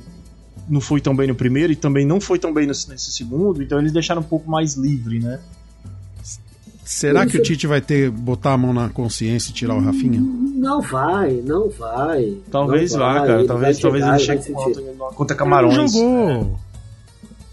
não 0.68 0.82
foi 0.82 1.00
tão 1.00 1.16
bem 1.16 1.28
no 1.28 1.36
primeiro 1.36 1.72
e 1.72 1.76
também 1.76 2.06
não 2.08 2.20
foi 2.20 2.39
tão 2.39 2.52
bem 2.54 2.66
nesse, 2.66 2.89
nesse 2.89 3.12
segundo, 3.12 3.62
então 3.62 3.78
eles 3.80 3.92
deixaram 3.92 4.22
um 4.22 4.26
pouco 4.26 4.50
mais 4.50 4.76
livre, 4.76 5.20
né? 5.20 5.39
Será 6.86 7.26
que 7.26 7.38
o 7.38 7.41
Tite 7.41 7.65
vai 7.65 7.80
ter 7.80 8.10
botar 8.10 8.54
a 8.54 8.58
mão 8.58 8.74
na 8.74 8.89
consciência 8.89 9.52
e 9.52 9.54
tirar 9.54 9.76
o 9.76 9.80
Rafinha? 9.80 10.19
Não 10.19 10.82
vai, 10.82 11.34
não 11.46 11.69
vai. 11.69 12.38
Talvez 12.52 12.91
não 12.91 13.00
vá, 13.00 13.13
vai. 13.13 13.28
cara. 13.28 13.39
Ele 13.39 13.48
talvez 13.48 13.80
talvez 13.80 14.04
chegar 14.04 14.15
ele 14.15 14.26
chegue 14.26 14.54
contra, 14.54 14.84
contra 15.15 15.34
Ele 15.34 15.39
Camarões. 15.39 15.78
não 15.78 15.88
jogou. 15.88 16.60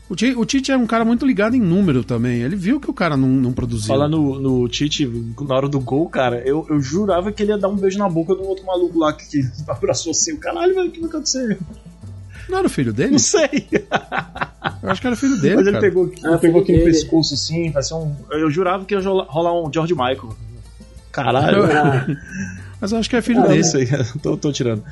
O 0.09 0.17
Tite, 0.17 0.37
o 0.37 0.45
Tite 0.45 0.73
é 0.73 0.77
um 0.77 0.89
cara 0.89 1.05
muito 1.05 1.25
ligado 1.25 1.55
em 1.55 1.61
número 1.61 2.03
também. 2.03 2.43
Ele 2.43 2.57
viu 2.57 2.81
que 2.81 2.91
o 2.91 2.93
cara 2.93 3.17
não, 3.17 3.29
não 3.29 3.53
produziu. 3.53 3.87
Falar 3.87 4.09
no, 4.09 4.41
no 4.41 4.69
Tite, 4.69 5.07
na 5.41 5.55
hora 5.55 5.69
do 5.69 5.79
gol, 5.79 6.09
cara, 6.09 6.43
eu, 6.45 6.67
eu 6.69 6.81
jurava 6.81 7.31
que 7.31 7.45
ele 7.45 7.53
ia 7.53 7.59
dar 7.59 7.69
um 7.69 7.77
beijo 7.77 7.97
na 7.97 8.09
boca 8.09 8.35
do 8.35 8.43
outro 8.43 8.67
maluco 8.67 8.99
lá 8.99 9.13
que, 9.13 9.25
que 9.29 9.41
abraçou 9.69 10.11
assim. 10.11 10.33
O 10.33 10.39
caralho, 10.39 10.75
velho, 10.75 10.89
o 10.89 10.91
que 10.91 11.01
vai 11.01 11.09
acontecer? 11.09 11.57
Não 12.49 12.59
era 12.59 12.67
o 12.67 12.71
filho 12.71 12.93
dele? 12.93 13.13
Não 13.13 13.19
sei. 13.21 13.49
Eu 14.83 14.89
acho 14.91 15.01
que 15.01 15.07
era 15.07 15.17
filho 15.17 15.39
dele, 15.41 15.57
Mas 15.57 15.67
ele 15.67 15.77
cara. 15.77 15.87
pegou, 15.89 16.11
Ah, 16.25 16.29
ele 16.31 16.39
pegou 16.39 16.63
aqui 16.63 16.77
no 16.77 16.85
pescoço 16.85 17.35
assim, 17.35 17.71
vai 17.71 17.83
ser 17.83 17.95
um. 17.95 18.15
Eu 18.31 18.51
jurava 18.51 18.85
que 18.85 18.95
ia 18.95 19.01
rolar 19.01 19.53
um 19.63 19.71
George 19.73 19.93
Michael. 19.95 20.31
Caralho. 21.13 21.65
Ah, 21.65 22.07
Mas 22.81 22.93
eu 22.93 22.99
acho 22.99 23.11
que 23.11 23.17
é 23.17 23.21
filho 23.23 23.41
Ah, 23.41 23.47
dele. 23.49 23.63
não 23.63 23.69
sei, 23.69 23.87
tô, 24.23 24.37
tô 24.37 24.51
tirando. 24.53 24.83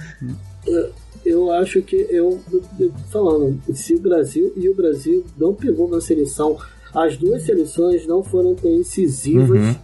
eu 1.24 1.50
acho 1.52 1.80
que 1.82 1.96
eu, 2.10 2.40
eu- 2.78 2.92
falando, 3.10 3.60
se 3.74 3.94
o 3.94 4.00
Brasil 4.00 4.52
e 4.56 4.68
o 4.68 4.74
Brasil 4.74 5.24
não 5.38 5.54
pegou 5.54 5.88
na 5.88 6.00
seleção, 6.00 6.56
as 6.94 7.16
duas 7.16 7.42
seleções 7.44 8.06
não 8.06 8.22
foram 8.22 8.54
tão 8.54 8.70
incisivas 8.72 9.58
Uhum. 9.60 9.74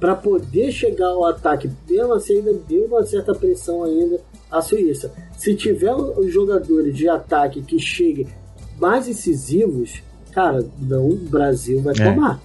para 0.00 0.14
poder 0.14 0.70
chegar 0.72 1.08
ao 1.08 1.24
ataque. 1.26 1.70
Mesmo 1.88 2.12
assim, 2.14 2.36
ainda 2.38 2.54
deu 2.68 2.84
uma 2.86 3.04
certa 3.04 3.34
pressão 3.34 3.84
ainda 3.84 4.20
à 4.50 4.60
Suíça. 4.62 5.12
Se 5.36 5.54
tiver 5.54 5.94
os 5.94 6.32
jogadores 6.32 6.94
de 6.96 7.08
ataque 7.08 7.62
que 7.62 7.78
cheguem 7.78 8.26
mais 8.80 9.08
incisivos, 9.08 10.02
cara, 10.32 10.64
não, 10.80 11.08
o 11.08 11.16
Brasil 11.16 11.80
vai 11.82 11.94
É. 11.98 12.04
tomar. 12.14 12.40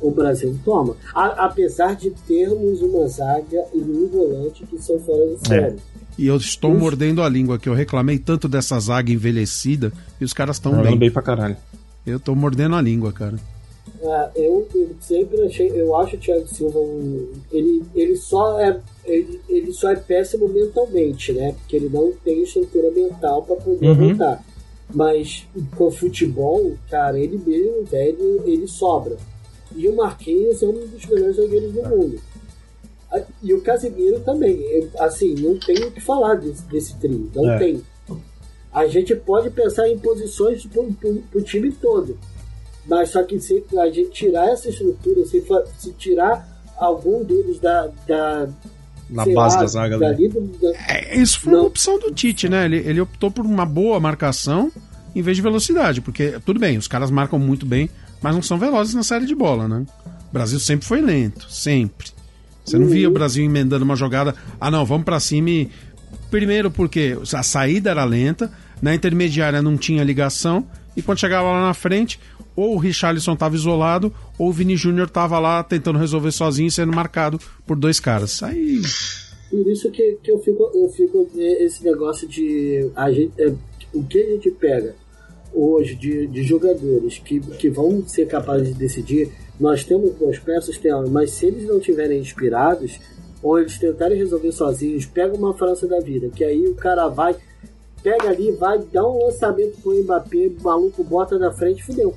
O 0.00 0.10
Brasil 0.12 0.56
toma. 0.64 0.96
A- 1.14 1.46
apesar 1.46 1.96
de 1.96 2.10
termos 2.10 2.80
uma 2.82 3.08
zaga 3.08 3.64
e 3.74 3.78
um 3.78 4.06
volante 4.06 4.64
que 4.64 4.80
são 4.80 4.98
fora 5.00 5.24
É. 5.24 5.34
de 5.34 5.48
série. 5.48 5.76
E 6.16 6.26
eu 6.26 6.36
estou 6.36 6.70
Uf. 6.72 6.80
mordendo 6.80 7.22
a 7.22 7.28
língua, 7.28 7.58
que 7.58 7.68
eu 7.68 7.74
reclamei 7.74 8.18
tanto 8.18 8.48
dessa 8.48 8.78
zaga 8.78 9.10
envelhecida 9.12 9.92
e 10.20 10.24
os 10.24 10.32
caras 10.32 10.56
estão 10.56 10.80
bem. 10.82 10.96
bem 10.96 11.10
pra 11.10 11.22
caralho. 11.22 11.56
Eu 12.06 12.18
tô 12.20 12.34
mordendo 12.34 12.74
a 12.76 12.80
língua, 12.82 13.12
cara. 13.12 13.36
Ah, 14.04 14.30
eu, 14.36 14.68
eu 14.74 14.90
sempre 15.00 15.40
achei, 15.42 15.68
eu 15.74 15.96
acho 15.96 16.14
o 16.14 16.18
Thiago 16.18 16.46
Silva 16.46 16.78
um, 16.78 17.32
ele, 17.50 17.82
ele 17.94 18.16
só 18.16 18.60
é 18.60 18.78
ele, 19.04 19.40
ele 19.48 19.72
só 19.72 19.90
é 19.90 19.96
péssimo 19.96 20.48
mentalmente, 20.48 21.32
né? 21.32 21.52
Porque 21.58 21.74
ele 21.76 21.88
não 21.88 22.12
tem 22.24 22.42
estrutura 22.42 22.90
mental 22.92 23.42
para 23.42 23.56
poder 23.56 23.86
Uhum. 23.86 23.92
aguentar. 23.92 24.44
Mas 24.94 25.46
com 25.76 25.90
futebol, 25.90 26.76
cara, 26.90 27.18
ele 27.18 27.36
mesmo, 27.38 27.84
velho, 27.84 28.42
ele 28.46 28.66
sobra. 28.66 29.16
E 29.76 29.86
o 29.86 29.94
Marquinhos 29.94 30.62
é 30.62 30.66
um 30.66 30.86
dos 30.86 31.04
melhores 31.06 31.36
zagueiros 31.36 31.72
do 31.74 31.82
mundo. 31.88 32.20
Ah, 33.12 33.22
E 33.42 33.52
o 33.52 33.60
Casemiro 33.60 34.20
também. 34.20 34.88
Assim, 34.98 35.34
não 35.34 35.58
tem 35.58 35.76
o 35.84 35.90
que 35.90 36.00
falar 36.00 36.36
desse, 36.36 36.62
desse 36.62 36.96
trio. 36.96 37.30
Não 37.34 37.50
É. 37.52 37.58
tem. 37.58 37.82
A 38.72 38.86
gente 38.86 39.14
pode 39.14 39.50
pensar 39.50 39.88
em 39.88 39.98
posições 39.98 40.64
pro, 40.66 40.90
pro, 40.94 41.14
pro 41.30 41.42
time 41.42 41.70
todo. 41.72 42.18
Mas 42.86 43.10
só 43.10 43.22
que 43.22 43.38
se 43.40 43.62
a 43.78 43.90
gente 43.90 44.10
tirar 44.10 44.48
essa 44.48 44.70
estrutura, 44.70 45.24
se, 45.26 45.44
se 45.78 45.92
tirar 45.92 46.72
algum 46.76 47.22
deles 47.22 47.58
da. 47.58 47.90
da 48.06 48.48
Na 49.10 49.24
sei 49.24 49.34
base 49.34 49.56
lá, 49.56 49.62
da 49.62 49.66
zaga 49.68 49.94
ali. 49.96 50.28
dali 50.28 50.48
da- 50.60 50.68
É, 50.88 51.18
isso 51.18 51.40
foi 51.40 51.52
Não. 51.52 51.60
uma 51.60 51.68
opção 51.68 51.98
do 51.98 52.10
Tite, 52.12 52.48
né? 52.48 52.64
Ele, 52.66 52.76
ele 52.78 53.00
optou 53.00 53.30
por 53.30 53.44
uma 53.46 53.64
boa 53.64 53.98
marcação 53.98 54.70
em 55.14 55.22
vez 55.22 55.36
de 55.36 55.42
velocidade, 55.42 56.00
porque 56.00 56.34
tudo 56.44 56.60
bem, 56.60 56.76
os 56.76 56.86
caras 56.86 57.10
marcam 57.10 57.38
muito 57.38 57.64
bem 57.66 57.88
mas 58.20 58.34
não 58.34 58.42
são 58.42 58.58
velozes 58.58 58.94
na 58.94 59.02
série 59.04 59.24
de 59.26 59.34
bola, 59.34 59.68
né? 59.68 59.86
O 60.28 60.32
Brasil 60.32 60.58
sempre 60.58 60.84
foi 60.86 61.00
lento, 61.00 61.46
sempre. 61.48 62.08
Você 62.64 62.76
não 62.76 62.88
via 62.88 63.08
o 63.08 63.12
Brasil 63.12 63.44
emendando 63.44 63.84
uma 63.84 63.94
jogada, 63.94 64.34
ah 64.60 64.70
não, 64.72 64.84
vamos 64.84 65.04
para 65.04 65.20
cima 65.20 65.48
e 65.50 65.70
primeiro 66.30 66.68
porque 66.70 67.16
a 67.32 67.42
saída 67.44 67.90
era 67.90 68.04
lenta, 68.04 68.50
na 68.82 68.92
intermediária 68.94 69.62
não 69.62 69.76
tinha 69.76 70.02
ligação 70.04 70.66
e 70.98 71.02
quando 71.02 71.20
chegava 71.20 71.52
lá 71.52 71.60
na 71.60 71.74
frente, 71.74 72.18
ou 72.56 72.74
o 72.74 72.78
Richarlison 72.78 73.34
estava 73.34 73.54
isolado, 73.54 74.12
ou 74.36 74.48
o 74.48 74.52
Vini 74.52 74.76
Júnior 74.76 75.06
estava 75.06 75.38
lá 75.38 75.62
tentando 75.62 75.96
resolver 75.96 76.32
sozinho, 76.32 76.70
sendo 76.72 76.92
marcado 76.92 77.38
por 77.64 77.76
dois 77.76 78.00
caras. 78.00 78.42
Aí 78.42 78.82
Por 79.48 79.66
isso 79.68 79.88
que, 79.92 80.18
que 80.20 80.32
eu 80.32 80.40
fico, 80.40 80.68
eu 80.74 80.88
fico 80.88 81.28
é, 81.36 81.64
esse 81.64 81.84
negócio 81.84 82.26
de 82.26 82.90
a 82.96 83.12
gente, 83.12 83.32
é, 83.38 83.54
o 83.94 84.02
que 84.02 84.18
a 84.20 84.26
gente 84.32 84.50
pega 84.50 84.96
hoje 85.54 85.94
de, 85.94 86.26
de 86.26 86.42
jogadores 86.42 87.18
que, 87.18 87.38
que 87.40 87.70
vão 87.70 88.06
ser 88.06 88.26
capazes 88.26 88.68
de 88.68 88.74
decidir. 88.74 89.30
Nós 89.58 89.84
temos 89.84 90.12
boas 90.14 90.38
peças, 90.38 90.78
mas 91.10 91.30
se 91.30 91.46
eles 91.46 91.64
não 91.64 91.78
estiverem 91.78 92.20
inspirados 92.20 92.98
ou 93.40 93.58
eles 93.58 93.78
tentarem 93.78 94.18
resolver 94.18 94.50
sozinhos, 94.50 95.06
pega 95.06 95.34
uma 95.36 95.54
França 95.54 95.86
da 95.86 96.00
vida, 96.00 96.28
que 96.28 96.42
aí 96.42 96.66
o 96.66 96.74
cara 96.74 97.06
vai, 97.06 97.36
pega 98.02 98.28
ali, 98.28 98.52
vai, 98.52 98.78
dá 98.92 99.06
um 99.06 99.24
lançamento 99.24 99.80
pro 99.82 99.94
Mbappé, 100.02 100.48
o 100.58 100.62
maluco 100.62 101.02
bota 101.04 101.38
na 101.38 101.52
frente, 101.52 101.82
fudeu. 101.84 102.14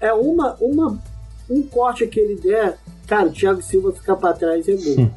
É 0.00 0.12
uma, 0.12 0.54
uma, 0.60 1.02
um 1.48 1.62
corte 1.62 2.06
que 2.06 2.20
ele 2.20 2.36
der, 2.40 2.78
cara, 3.06 3.28
o 3.28 3.32
Thiago 3.32 3.62
Silva 3.62 3.92
ficar 3.92 4.16
pra 4.16 4.32
trás 4.32 4.68
é 4.68 4.74
gol. 4.76 5.10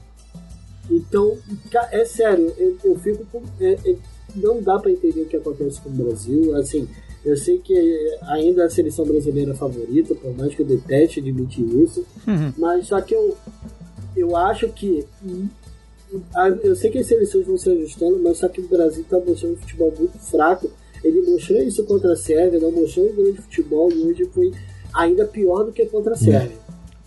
Então, 0.89 1.37
é 1.91 2.03
sério, 2.05 2.53
eu, 2.57 2.77
eu 2.83 2.99
fico 2.99 3.23
com. 3.31 3.41
é- 3.59 3.77
é- 3.85 3.95
não 4.35 4.61
dá 4.61 4.77
pra 4.77 4.91
entender 4.91 5.21
o 5.21 5.25
que 5.25 5.37
acontece 5.37 5.81
com 5.81 5.89
o 5.89 5.91
Brasil. 5.91 6.55
Assim, 6.55 6.87
eu 7.25 7.35
sei 7.35 7.57
que 7.57 8.17
ainda 8.23 8.65
a 8.65 8.69
seleção 8.69 9.03
brasileira 9.05 9.51
é 9.51 9.55
favorita, 9.55 10.13
por 10.15 10.35
mais 10.37 10.53
que 10.55 10.61
eu 10.61 10.65
deteste 10.65 11.19
admitir 11.19 11.65
isso, 11.65 12.05
mas 12.57 12.87
só 12.87 13.01
que 13.01 13.13
eu, 13.15 13.35
eu 14.15 14.35
acho 14.37 14.69
que. 14.69 15.05
Hum, 16.13 16.21
a- 16.35 16.49
Eu 16.49 16.75
sei 16.75 16.89
que 16.91 16.97
as 16.99 17.07
seleções 17.07 17.45
vão 17.45 17.57
se 17.57 17.69
ajustando, 17.69 18.19
mas 18.23 18.37
só 18.37 18.47
que 18.47 18.61
o 18.61 18.67
Brasil 18.67 19.03
tá 19.09 19.17
mostrando 19.19 19.53
um 19.53 19.57
futebol 19.57 19.93
muito 19.97 20.17
fraco. 20.19 20.71
Ele 21.03 21.21
mostrou 21.31 21.59
isso 21.61 21.83
contra 21.85 22.13
a 22.13 22.15
Sérvia, 22.15 22.59
não 22.59 22.71
mostrou 22.71 23.09
um 23.09 23.15
grande 23.15 23.41
futebol 23.41 23.89
e 23.91 23.97
hoje 23.99 24.25
foi 24.33 24.51
ainda 24.93 25.25
pior 25.25 25.63
do 25.63 25.71
que 25.71 25.85
contra 25.85 26.13
a 26.13 26.17
Sérvia. 26.17 26.57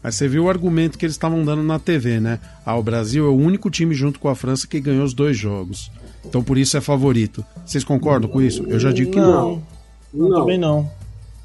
Mas 0.02 0.14
você 0.16 0.26
viu 0.26 0.44
o 0.44 0.48
argumento 0.48 0.98
que 0.98 1.04
eles 1.04 1.14
estavam 1.14 1.44
dando 1.44 1.62
na 1.62 1.78
TV, 1.78 2.18
né? 2.18 2.40
Ah, 2.66 2.76
o 2.76 2.82
Brasil 2.82 3.24
é 3.26 3.28
o 3.28 3.36
único 3.36 3.70
time 3.70 3.94
junto 3.94 4.18
com 4.18 4.28
a 4.28 4.34
França 4.34 4.66
que 4.66 4.80
ganhou 4.80 5.04
os 5.04 5.14
dois 5.14 5.36
jogos. 5.36 5.90
Então 6.24 6.42
por 6.42 6.56
isso 6.58 6.76
é 6.76 6.80
favorito. 6.80 7.44
Vocês 7.66 7.84
concordam 7.84 8.28
com 8.30 8.40
isso? 8.40 8.64
Eu 8.66 8.80
já 8.80 8.90
digo 8.90 9.10
que 9.12 9.20
não. 9.20 9.62
Não, 10.12 10.28
Não. 10.28 10.40
também 10.40 10.58
não. 10.58 10.90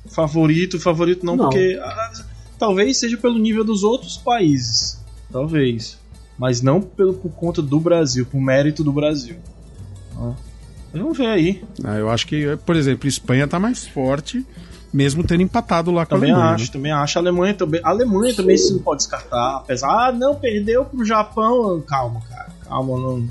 Favorito, 0.10 0.80
favorito 0.80 1.26
não, 1.26 1.36
Não. 1.36 1.46
porque 1.50 1.78
ah, 1.82 2.12
talvez 2.58 2.98
seja 2.98 3.18
pelo 3.18 3.38
nível 3.38 3.64
dos 3.64 3.84
outros 3.84 4.18
países. 4.18 5.00
Talvez. 5.32 5.98
Mas 6.38 6.62
não 6.62 6.82
pelo, 6.82 7.14
por 7.14 7.32
conta 7.32 7.62
do 7.62 7.80
Brasil, 7.80 8.26
por 8.26 8.40
mérito 8.40 8.84
do 8.84 8.92
Brasil. 8.92 9.38
Ah. 10.16 10.34
Vamos 10.94 11.18
ver 11.18 11.28
aí. 11.28 11.64
Ah, 11.84 11.96
eu 11.98 12.10
acho 12.10 12.26
que, 12.28 12.58
por 12.66 12.76
exemplo, 12.76 13.08
Espanha 13.08 13.48
tá 13.48 13.60
mais 13.60 13.86
forte, 13.86 14.46
mesmo 14.94 15.24
tendo 15.24 15.42
empatado 15.44 15.92
lá 15.92 16.06
com 16.06 16.16
Também 16.16 16.32
a 16.32 16.36
Alemanha. 16.36 16.56
acho, 16.56 16.66
né? 16.66 16.70
também 16.72 16.92
acho. 16.92 17.18
A 17.18 17.22
Alemanha 17.22 17.54
também. 17.54 17.82
A 17.84 17.90
Alemanha 17.90 18.36
também 18.36 18.58
se 18.58 18.74
não 18.74 18.80
pode 18.80 19.00
descartar. 19.00 19.58
Apesar. 19.58 19.90
Ah, 19.90 20.12
não, 20.12 20.36
perdeu 20.36 20.86
pro 20.86 21.04
Japão. 21.06 21.82
Calma, 21.82 22.22
cara. 22.30 22.50
Calma, 22.64 22.98
não. 22.98 23.28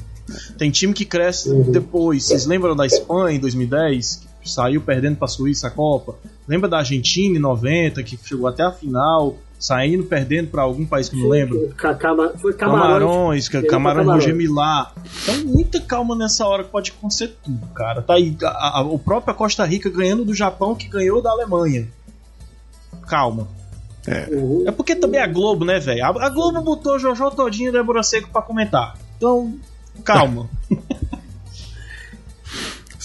Tem 0.59 0.71
time 0.71 0.93
que 0.93 1.05
cresce 1.05 1.53
depois. 1.65 2.25
Vocês 2.25 2.47
lembram 2.47 2.75
da 2.75 2.85
Espanha 2.85 3.37
em 3.37 3.41
2010? 3.41 4.27
Que 4.43 4.51
saiu 4.51 4.81
perdendo 4.81 5.17
pra 5.17 5.27
Suíça 5.29 5.69
a 5.69 5.71
Copa? 5.71 6.17
Lembra 6.47 6.69
da 6.69 6.79
Argentina 6.79 7.37
em 7.37 7.41
90, 7.41 8.03
que 8.03 8.19
chegou 8.23 8.47
até 8.47 8.63
a 8.63 8.71
final, 8.73 9.37
saindo 9.59 10.05
perdendo 10.05 10.49
pra 10.49 10.63
algum 10.63 10.85
país 10.87 11.09
que 11.09 11.17
eu 11.17 11.23
não 11.23 11.29
lembro? 11.31 11.69
Cama- 11.77 12.33
foi 12.41 12.53
Camarões. 12.53 13.49
Camarões, 13.49 13.49
Roger 13.49 13.71
Camarões. 13.71 14.27
Milá. 14.35 14.93
Então, 15.23 15.45
muita 15.47 15.81
calma 15.81 16.15
nessa 16.15 16.47
hora 16.47 16.65
que 16.65 16.71
pode 16.71 16.93
acontecer 16.97 17.37
tudo, 17.43 17.67
cara. 17.69 18.03
Tá 18.03 18.15
aí 18.15 18.37
a- 18.43 18.79
a- 18.79 18.83
o 18.83 18.99
próprio 18.99 19.35
Costa 19.35 19.65
Rica 19.65 19.89
ganhando 19.91 20.25
do 20.25 20.35
Japão, 20.35 20.75
que 20.75 20.89
ganhou 20.89 21.23
da 21.23 21.31
Alemanha. 21.31 21.89
Calma. 23.07 23.49
Uhum. 24.31 24.65
É 24.67 24.71
porque 24.71 24.95
também 24.95 25.21
a 25.21 25.27
Globo, 25.27 25.65
né, 25.65 25.81
velho? 25.81 26.05
A, 26.05 26.27
a 26.27 26.29
Globo 26.29 26.61
botou 26.63 26.97
Jojo 26.99 27.29
Todinho 27.33 27.71
e 27.71 27.73
Débora 27.73 28.03
Seco 28.05 28.29
pra 28.31 28.41
comentar. 28.43 28.97
Então, 29.17 29.55
calma. 30.05 30.49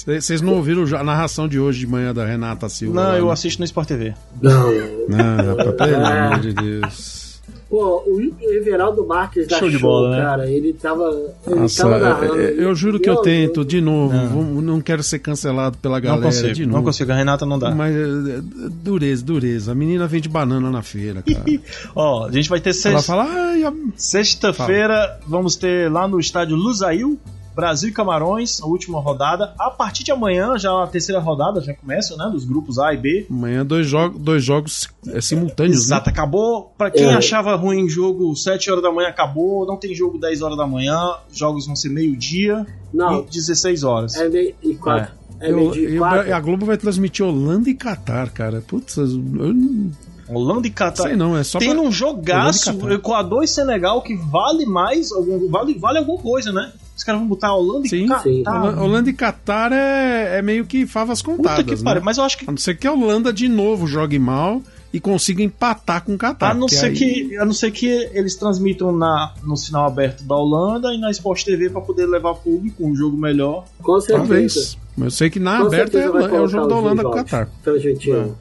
Vocês 0.05 0.41
não 0.41 0.55
ouviram 0.55 0.83
a 0.97 1.03
narração 1.03 1.47
de 1.47 1.59
hoje 1.59 1.79
de 1.81 1.87
manhã 1.87 2.13
da 2.13 2.25
Renata 2.25 2.67
Silva? 2.69 2.95
Não, 3.01 3.09
lá, 3.09 3.17
eu 3.17 3.25
né? 3.27 3.31
assisto 3.33 3.59
no 3.61 3.65
Sport 3.65 3.87
TV. 3.87 4.13
Não. 4.41 4.71
Não, 5.07 5.55
rapaz, 5.57 5.91
pelo 5.91 6.05
amor 6.05 6.39
de 6.39 6.53
Deus. 6.53 7.21
Pô, 7.69 8.03
o 8.05 8.19
Everaldo 8.41 9.07
Marques 9.07 9.47
da 9.47 9.57
Show 9.57 9.69
Show, 9.69 9.77
de 9.77 9.81
bola, 9.81 10.11
né? 10.17 10.21
cara, 10.21 10.49
ele 10.51 10.73
tava. 10.73 11.09
Ele 11.47 11.55
Nossa, 11.55 11.83
tava 11.83 11.95
é- 11.95 11.99
narrando. 12.01 12.41
é- 12.41 12.53
eu 12.57 12.75
juro 12.75 12.99
que 12.99 13.09
eu 13.09 13.15
tento, 13.21 13.63
de 13.63 13.79
novo. 13.79 14.13
Não. 14.13 14.27
vou- 14.27 14.61
Não 14.61 14.81
quero 14.81 15.01
ser 15.01 15.19
cancelado 15.19 15.77
pela 15.77 15.95
Não 15.95 16.01
galera 16.01 16.21
consigo, 16.25 16.53
de 16.53 16.65
novo. 16.65 16.77
não 16.79 16.83
consigo. 16.83 17.09
A 17.13 17.15
Renata 17.15 17.45
não 17.45 17.57
dá. 17.57 17.71
Mas 17.73 17.95
é, 17.95 17.99
é, 18.01 18.41
dureza, 18.69 19.23
dureza. 19.23 19.71
A 19.71 19.75
menina 19.75 20.05
vende 20.05 20.27
banana 20.27 20.69
na 20.69 20.81
feira, 20.81 21.21
cara. 21.23 21.45
Ó, 21.95 22.25
a 22.27 22.31
gente 22.31 22.49
vai 22.49 22.59
ter 22.59 22.71
Ela 22.71 22.77
sexta- 22.77 23.01
fala, 23.03 23.23
ai, 23.29 23.63
a- 23.63 23.73
sexta-feira, 23.95 25.19
vamos 25.25 25.55
ter 25.55 25.89
lá 25.89 26.07
no 26.09 26.19
estádio 26.19 26.57
Lusail, 26.57 27.17
Brasil 27.62 27.89
e 27.89 27.91
Camarões, 27.91 28.60
a 28.60 28.65
última 28.65 29.00
rodada. 29.00 29.54
A 29.60 29.69
partir 29.69 30.04
de 30.04 30.12
amanhã, 30.12 30.58
já 30.58 30.71
a 30.84 30.88
terceira 30.88 31.21
rodada 31.21 31.62
já 31.62 31.76
começa, 31.76 32.17
né? 32.17 32.28
Dos 32.32 32.43
grupos 32.43 32.80
A 32.80 32.91
e 32.91 32.97
B. 32.97 33.28
amanhã 33.30 33.63
dois, 33.63 33.86
jogos 33.86 34.19
dois 34.19 34.43
jogos 34.43 34.89
é, 35.10 35.21
simultâneos, 35.21 35.76
né? 35.78 35.84
Exato, 35.97 36.10
acabou. 36.10 36.74
Pra 36.76 36.89
quem 36.89 37.06
É. 37.06 37.13
achava 37.13 37.56
ruim 37.56 37.88
jogo 37.88 38.36
7 38.36 38.71
horas 38.71 38.82
da 38.84 38.91
manhã, 38.91 39.10
acabou. 39.10 39.65
Não 39.67 39.78
tem 39.78 39.93
jogo 39.93 40.17
10 40.17 40.41
horas 40.41 40.58
da 40.58 40.65
manhã. 40.65 40.97
Jogos 41.32 41.67
vão 41.67 41.76
ser 41.76 41.89
meio-dia 41.89 42.65
Não, 42.91 43.19
e 43.21 43.26
16 43.26 43.84
horas. 43.84 44.15
é 44.15 44.28
meio. 44.28 44.56
E 44.63 44.74
quatro. 44.74 45.13
É, 45.39 45.52
Eu- 45.52 45.56
meio 45.58 45.76
eu- 45.76 46.00
quatro. 46.00 46.34
a 46.36 46.39
Globo 46.39 46.65
vai 46.65 46.78
transmitir 46.78 47.24
Holanda 47.24 47.69
e 47.69 47.76
Catar, 47.76 48.32
cara. 48.32 48.63
Putz, 48.67 48.97
eu 48.97 49.06
não 49.08 49.91
Holanda 50.34 50.65
e 50.65 50.71
Catar. 50.71 51.04
sei 51.04 51.15
não, 51.15 51.36
é 51.36 51.43
só 51.43 51.60
Tem 51.60 51.71
pra... 51.74 51.82
um 51.82 51.91
jogaço, 51.91 52.71
e. 52.89 52.93
Equador 52.93 53.43
e 53.43 53.47
Senegal, 53.47 54.02
que 54.02 54.15
vale 54.15 54.65
mais, 54.65 55.12
algum- 55.12 55.50
vale, 55.50 55.74
vale 55.78 55.97
alguma 55.97 56.21
coisa, 56.21 56.52
né? 56.54 56.71
Os 57.01 57.03
caras 57.05 57.19
vão 57.19 57.27
botar 57.27 57.51
Holanda 57.55 57.89
Sim, 57.89 58.03
e 58.05 58.07
Catar. 58.07 58.21
sim. 58.21 58.43
Hola- 58.45 58.79
Holanda 58.79 59.09
e 59.09 59.13
Catar 59.13 59.71
é, 59.71 60.37
é 60.37 60.41
meio 60.43 60.67
que 60.67 60.85
favas 60.85 61.19
Puta 61.19 61.35
contadas, 61.37 61.65
que 61.65 61.75
né? 61.75 61.81
pariu. 61.83 62.03
Mas 62.03 62.19
eu 62.19 62.23
acho 62.23 62.37
que 62.37 62.45
A 62.47 62.51
não 62.51 62.57
ser 62.57 62.77
que 62.77 62.85
a 62.85 62.91
Holanda 62.93 63.33
de 63.33 63.47
novo 63.47 63.87
jogue 63.87 64.19
mal 64.19 64.61
e 64.93 64.99
consiga 64.99 65.41
empatar 65.41 66.03
com 66.03 66.13
o 66.13 66.17
Catar. 66.17 66.51
A 66.51 66.53
não, 66.53 66.67
que 66.67 66.75
ser 66.75 66.85
aí- 66.87 66.93
que, 66.93 67.37
a 67.37 67.43
não 67.43 67.53
ser 67.53 67.71
que 67.71 67.87
eles 68.13 68.35
transmitam 68.35 68.91
na, 68.95 69.33
no 69.43 69.57
sinal 69.57 69.87
aberto 69.87 70.23
da 70.23 70.35
Holanda 70.35 70.93
e 70.93 70.99
na 70.99 71.09
Sport 71.09 71.43
TV 71.43 71.71
para 71.71 71.81
poder 71.81 72.05
levar 72.05 72.35
público 72.35 72.85
um 72.85 72.95
jogo 72.95 73.17
melhor. 73.17 73.65
Com 73.81 73.99
certeza. 73.99 74.17
Talvez. 74.19 74.77
Mas 74.95 75.05
eu 75.05 75.11
sei 75.11 75.29
que 75.31 75.39
na 75.39 75.57
Com 75.61 75.65
aberta 75.67 75.97
é, 75.97 76.03
é 76.03 76.09
o 76.41 76.47
jogo 76.47 76.67
da 76.67 76.75
Holanda 76.75 77.01
com 77.01 77.09
o 77.09 77.13
jogos 77.13 77.31
Catar. 77.31 77.49
Transmitindo. 77.63 78.37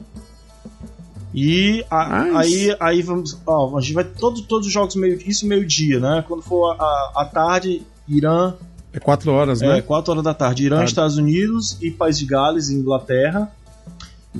E 1.33 1.83
a- 1.89 2.27
Mas- 2.33 2.35
aí, 2.35 2.75
aí 2.79 3.01
vamos. 3.01 3.37
Ó, 3.47 3.77
a 3.77 3.81
gente 3.81 3.93
vai 3.93 4.03
todos, 4.03 4.41
todos 4.41 4.67
os 4.67 4.73
jogos 4.73 4.95
meio 4.97 5.17
isso 5.25 5.47
meio-dia, 5.47 5.97
né? 5.99 6.25
Quando 6.27 6.41
for 6.43 6.75
a, 6.77 7.11
a 7.21 7.25
tarde, 7.25 7.83
Irã, 8.17 8.53
É 8.93 8.99
quatro 8.99 9.31
horas, 9.31 9.61
é, 9.61 9.67
né? 9.67 9.81
4 9.81 10.11
horas 10.11 10.23
da 10.23 10.33
tarde, 10.33 10.65
Irã, 10.65 10.77
Tarde. 10.77 10.91
Estados 10.91 11.17
Unidos 11.17 11.77
e 11.81 11.89
País 11.91 12.17
de 12.19 12.25
Gales 12.25 12.69
e 12.69 12.75
Inglaterra. 12.75 13.49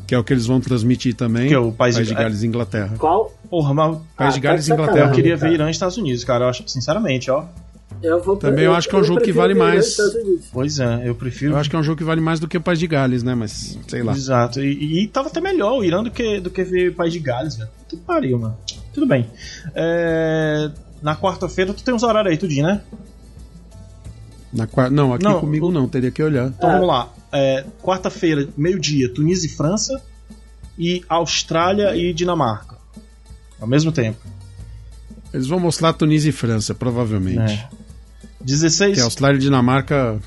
Que 0.07 0.15
é 0.15 0.17
o 0.19 0.23
que 0.23 0.31
eles 0.33 0.45
vão 0.45 0.59
transmitir 0.61 1.13
também. 1.15 1.47
Que 1.49 1.53
é 1.53 1.59
o 1.59 1.71
País 1.71 1.95
de- 1.95 2.03
de 2.05 2.13
Gales 2.13 2.43
e 2.43 2.47
Inglaterra. 2.47 2.95
Qual? 2.97 3.33
Porra, 3.49 3.73
mas 3.73 3.97
País 4.15 4.33
de 4.33 4.39
Ah, 4.39 4.43
Gales 4.43 4.65
e 4.65 4.69
tá 4.69 4.75
de 4.75 4.81
Inglaterra. 4.81 5.09
eu 5.09 5.13
queria 5.15 5.35
ver. 5.37 5.51
Irã 5.53 5.67
e 5.67 5.71
Estados 5.71 5.97
Unidos, 5.97 6.23
cara. 6.23 6.45
Eu 6.45 6.49
acho, 6.49 6.63
sinceramente, 6.67 7.29
ó. 7.29 7.43
Eu 8.01 8.21
vou, 8.23 8.35
Também 8.37 8.63
eu 8.65 8.73
acho 8.73 8.87
que 8.89 8.95
é 8.95 8.97
um 8.97 9.03
jogo 9.03 9.21
que 9.21 9.31
vale 9.33 9.53
mais. 9.53 9.95
Pois 10.51 10.79
é, 10.79 11.01
eu 11.07 11.13
prefiro. 11.13 11.53
Eu 11.53 11.57
acho 11.57 11.69
que 11.69 11.75
é 11.75 11.79
um 11.79 11.83
jogo 11.83 11.97
que 11.97 12.03
vale 12.05 12.21
mais 12.21 12.39
do 12.39 12.47
que 12.47 12.57
o 12.57 12.61
País 12.61 12.79
de 12.79 12.87
Gales, 12.87 13.21
né? 13.21 13.35
Mas, 13.35 13.77
sei 13.87 14.01
lá. 14.01 14.13
Exato. 14.13 14.61
E, 14.61 15.03
e 15.03 15.07
tava 15.07 15.27
até 15.27 15.39
melhor 15.41 15.77
o 15.77 15.83
Irã 15.83 16.01
do 16.01 16.09
que, 16.09 16.39
do 16.39 16.49
que 16.49 16.63
ver 16.63 16.95
País 16.95 17.11
de 17.13 17.19
Gales, 17.19 17.57
velho. 17.57 17.69
Tudo 17.89 18.01
pariu, 18.03 18.39
mano. 18.39 18.57
Tudo 18.93 19.05
bem. 19.05 19.27
É, 19.75 20.71
Na 21.01 21.15
quarta-feira, 21.15 21.73
tu 21.73 21.83
tem 21.83 21.93
uns 21.93 22.03
horários 22.03 22.31
aí, 22.31 22.37
tudinho, 22.37 22.65
né? 22.65 22.81
Na 24.53 24.67
qua- 24.67 24.89
Não, 24.89 25.13
aqui 25.13 25.23
Não, 25.23 25.39
comigo 25.39 25.71
não, 25.71 25.87
teria 25.87 26.11
que 26.11 26.21
olhar. 26.21 26.47
Então 26.47 26.69
É. 26.69 26.73
vamos 26.73 26.87
lá. 26.87 27.09
É, 27.31 27.65
Quarta-feira, 27.81 28.47
meio-dia, 28.57 29.07
Tunísia 29.13 29.47
e 29.47 29.49
França. 29.49 30.01
E 30.77 31.03
Austrália 31.07 31.95
e 31.95 32.13
Dinamarca. 32.13 32.75
Ao 33.59 33.67
mesmo 33.67 33.91
tempo. 33.91 34.17
Eles 35.33 35.47
vão 35.47 35.59
mostrar 35.59 35.93
Tunísia 35.93 36.29
e 36.29 36.33
França, 36.33 36.73
provavelmente. 36.73 37.53
É. 37.53 37.69
16. 38.41 38.91
Porque 38.91 39.01
Austrália 39.01 39.37
e 39.37 39.41
Dinamarca 39.41 40.19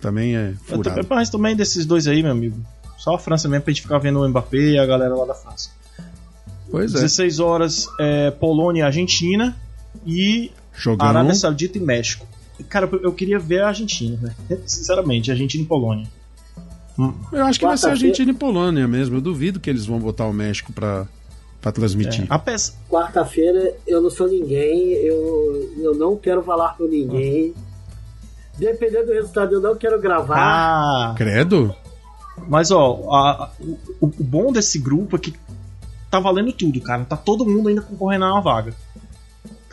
também 0.00 0.36
é 0.36 0.50
Eu 0.50 0.56
furado. 0.76 1.06
Mas 1.10 1.28
também 1.30 1.54
desses 1.54 1.84
dois 1.86 2.06
aí, 2.08 2.22
meu 2.22 2.32
amigo. 2.32 2.56
Só 2.96 3.14
a 3.14 3.18
França 3.18 3.48
mesmo 3.48 3.64
pra 3.64 3.72
gente 3.72 3.82
ficar 3.82 3.98
vendo 3.98 4.20
o 4.20 4.28
Mbappé 4.28 4.56
e 4.56 4.78
a 4.78 4.86
galera 4.86 5.14
lá 5.14 5.26
da 5.26 5.34
França. 5.34 5.68
Pois 6.70 6.92
é. 6.92 6.94
16 7.02 7.38
horas, 7.38 7.86
é, 8.00 8.30
Polônia 8.30 8.80
e 8.80 8.82
Argentina. 8.82 9.54
E 10.06 10.50
Jogão. 10.74 11.06
Arábia 11.06 11.34
Saudita 11.34 11.78
e 11.78 11.80
México. 11.80 12.26
Cara, 12.68 12.88
eu 13.02 13.12
queria 13.12 13.38
ver 13.38 13.62
a 13.62 13.68
Argentina, 13.68 14.18
né? 14.22 14.58
Sinceramente, 14.66 15.30
Argentina 15.30 15.62
e 15.64 15.66
Polônia. 15.66 16.06
Eu 17.32 17.44
acho 17.44 17.58
que 17.58 17.64
vai 17.66 17.76
ser 17.76 17.86
Quarta-feira- 17.86 17.90
Argentina 17.90 18.30
e 18.30 18.34
Polônia 18.34 18.86
mesmo. 18.86 19.16
Eu 19.16 19.20
duvido 19.20 19.58
que 19.58 19.68
eles 19.68 19.84
vão 19.86 19.98
botar 19.98 20.26
o 20.26 20.32
México 20.32 20.72
pra, 20.72 21.06
pra 21.60 21.72
transmitir. 21.72 22.26
Apes- 22.30 22.76
Quarta-feira 22.88 23.74
eu 23.86 24.00
não 24.00 24.10
sou 24.10 24.28
ninguém, 24.28 24.92
eu, 24.92 25.72
eu 25.78 25.94
não 25.96 26.16
quero 26.16 26.42
falar 26.42 26.76
com 26.76 26.84
ninguém. 26.84 27.52
Dependendo 28.56 29.06
do 29.06 29.12
resultado, 29.12 29.54
eu 29.54 29.60
não 29.60 29.74
quero 29.74 30.00
gravar. 30.00 30.36
Ah, 30.38 31.14
Credo? 31.16 31.74
mas 32.48 32.70
ó, 32.70 33.10
a- 33.12 33.50
o, 33.60 34.06
o 34.06 34.06
bom 34.06 34.52
desse 34.52 34.78
grupo 34.78 35.16
é 35.16 35.18
que 35.18 35.34
tá 36.08 36.20
valendo 36.20 36.52
tudo, 36.52 36.80
cara. 36.80 37.04
Tá 37.04 37.16
todo 37.16 37.44
mundo 37.44 37.68
ainda 37.68 37.82
concorrendo 37.82 38.24
a 38.26 38.32
uma 38.34 38.40
vaga. 38.40 38.72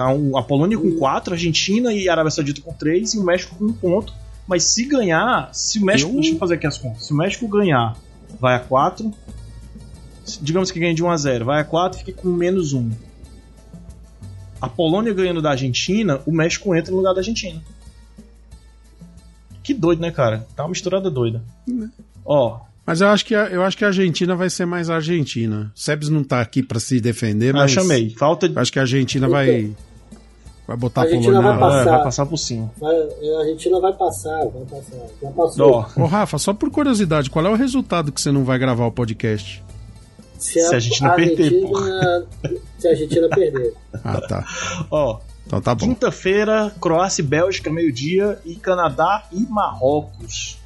Tá 0.04 0.40
a 0.40 0.44
Polônia 0.44 0.78
com 0.78 0.92
4, 0.98 1.34
a 1.34 1.36
Argentina 1.36 1.94
e 1.94 2.08
a 2.10 2.12
Arábia 2.14 2.32
Saudita 2.32 2.62
com 2.62 2.74
3 2.74 3.14
e 3.14 3.20
o 3.20 3.24
México 3.24 3.56
com 3.56 3.66
1 3.66 3.74
ponto. 3.74 4.14
Mas 4.48 4.64
se 4.64 4.86
ganhar, 4.86 5.50
se 5.54 5.80
o 5.80 5.86
México. 5.86 6.10
Eu- 6.12 6.16
Deixa 6.16 6.32
eu 6.34 6.38
fazer 6.38 6.56
aqui 6.56 6.68
as 6.68 6.78
contas. 6.78 7.06
Se 7.06 7.14
o 7.14 7.16
México 7.16 7.48
ganhar, 7.48 7.96
vai 8.40 8.56
a 8.56 8.60
4. 8.60 9.14
Digamos 10.42 10.72
que 10.72 10.80
ganhe 10.80 10.94
de 10.94 11.04
1 11.04 11.10
a 11.10 11.18
0, 11.18 11.46
vai 11.46 11.62
a 11.62 11.64
4 11.64 12.00
e 12.00 12.04
fica 12.06 12.22
com 12.22 12.30
menos 12.30 12.74
1. 12.74 12.90
A 14.62 14.70
Polônia 14.70 15.14
ganhando 15.14 15.42
da 15.42 15.52
Argentina, 15.52 16.22
o 16.26 16.32
México 16.32 16.76
entra 16.76 16.92
no 16.92 16.98
lugar 16.98 17.14
da 17.14 17.20
Argentina. 17.20 17.62
Que 19.64 19.74
doido, 19.74 20.00
né, 20.02 20.12
cara? 20.12 20.46
Tá 20.56 20.64
uma 20.64 20.70
misturada 20.70 21.10
doida. 21.10 21.42
Ó, 22.26 22.60
Mas 22.86 23.02
eu 23.02 23.08
acho 23.10 23.26
que 23.26 23.34
a, 23.36 23.46
eu 23.46 23.64
acho 23.64 23.78
que 23.78 23.84
a 23.84 23.88
Argentina 23.88 24.36
vai 24.36 24.50
ser 24.50 24.66
mais 24.66 24.90
a 24.90 24.96
Argentina. 24.96 25.72
Sebes 25.76 26.10
não 26.10 26.24
tá 26.24 26.42
aqui 26.42 26.62
pra 26.64 26.80
se 26.80 27.00
defender, 27.00 27.50
eu 27.50 27.54
mas. 27.54 27.72
chamei. 27.72 28.10
Falta 28.12 28.50
de. 28.50 28.56
eu 28.56 28.62
Acho 28.62 28.72
que 28.72 28.80
a 28.80 28.84
Argentina 28.84 29.28
vai. 29.30 29.72
Vai 30.72 30.78
botar 30.78 31.02
A 31.02 31.04
Argentina 31.04 31.34
Polônia. 31.42 31.60
vai 31.60 31.70
lá. 31.70 31.76
É, 31.76 31.80
passar. 31.84 31.92
vai 31.96 32.04
passar 32.06 32.26
por 32.26 32.38
cima. 32.38 32.72
Vai- 32.80 32.96
A 32.96 33.40
Argentina 33.42 33.80
vai 33.82 33.94
passar, 33.94 34.40
vai 34.48 34.64
passar. 34.66 35.08
Já 35.22 35.32
passou. 35.32 35.86
Ô, 35.98 36.06
Rafa, 36.06 36.38
só 36.38 36.54
por 36.54 36.72
curiosidade, 36.72 37.30
qual 37.30 37.46
é 37.46 37.50
o 37.50 37.56
resultado 37.56 38.12
que 38.12 38.22
você 38.22 38.32
não 38.32 38.46
vai 38.46 38.58
gravar 38.58 38.86
o 38.86 38.92
podcast? 38.92 39.62
se, 40.40 40.54
se 40.54 40.60
a 40.62 40.76
Argentina 40.76 41.12
perder, 41.12 41.52
Se 42.80 42.88
a 42.88 42.92
Argentina 42.92 43.28
perder. 43.30 43.74
Ah, 44.04 44.22
tá. 44.22 44.46
ó. 44.90 45.20
Então 45.46 45.60
tá 45.62 45.76
bom. 45.76 45.86
Quinta-feira, 45.88 46.74
Croácia 46.80 47.22
e 47.22 47.26
Bélgica, 47.26 47.70
meio-dia, 47.70 48.40
e 48.46 48.56
Canadá 48.56 49.26
e 49.32 49.42
Marrocos. 49.42 50.58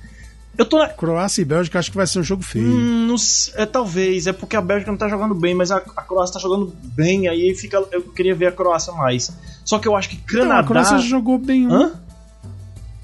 Eu 0.57 0.65
tô 0.65 0.77
na. 0.77 0.87
Croácia 0.87 1.41
e 1.41 1.45
Bélgica 1.45 1.79
acho 1.79 1.91
que 1.91 1.97
vai 1.97 2.07
ser 2.07 2.19
um 2.19 2.23
jogo 2.23 2.41
feio. 2.43 2.65
Hum, 2.65 3.07
não 3.07 3.15
é, 3.55 3.65
talvez, 3.65 4.27
é 4.27 4.31
porque 4.31 4.55
a 4.55 4.61
Bélgica 4.61 4.89
não 4.91 4.97
tá 4.97 5.09
jogando 5.09 5.35
bem, 5.35 5.53
mas 5.53 5.71
a, 5.71 5.77
a 5.77 6.01
Croácia 6.03 6.35
tá 6.35 6.39
jogando 6.39 6.73
bem, 6.81 7.27
aí 7.27 7.53
fica. 7.55 7.83
Eu 7.91 8.01
queria 8.03 8.33
ver 8.35 8.45
a 8.47 8.51
Croácia 8.53 8.93
mais. 8.93 9.29
Só 9.65 9.77
que 9.79 9.87
eu 9.87 9.95
acho 9.97 10.07
que 10.09 10.15
Não, 10.15 10.41
Canadá. 10.43 10.59
a 10.59 10.63
Croácia 10.63 10.97
jogou 10.99 11.37
bem 11.37 11.67
um. 11.67 11.73
Hã? 11.73 11.91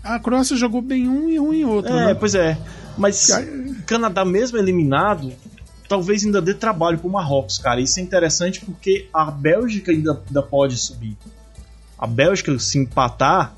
A 0.03 0.19
Croácia 0.19 0.55
jogou 0.55 0.81
bem 0.81 1.07
um 1.09 1.29
e 1.29 1.39
um 1.39 1.51
em 1.53 1.65
outro, 1.65 1.91
É, 1.91 2.07
né? 2.07 2.13
pois 2.13 2.33
é. 2.35 2.57
Mas 2.97 3.27
Canadá, 3.85 4.23
mesmo 4.23 4.57
eliminado, 4.57 5.31
talvez 5.89 6.23
ainda 6.25 6.41
dê 6.41 6.53
trabalho 6.53 6.97
pro 6.99 7.09
Marrocos, 7.09 7.57
cara. 7.57 7.81
Isso 7.81 7.99
é 7.99 8.03
interessante 8.03 8.61
porque 8.63 9.07
a 9.13 9.25
Bélgica 9.31 9.91
ainda, 9.91 10.21
ainda 10.27 10.41
pode 10.41 10.77
subir. 10.77 11.17
A 11.97 12.07
Bélgica, 12.07 12.57
se 12.59 12.77
empatar 12.79 13.53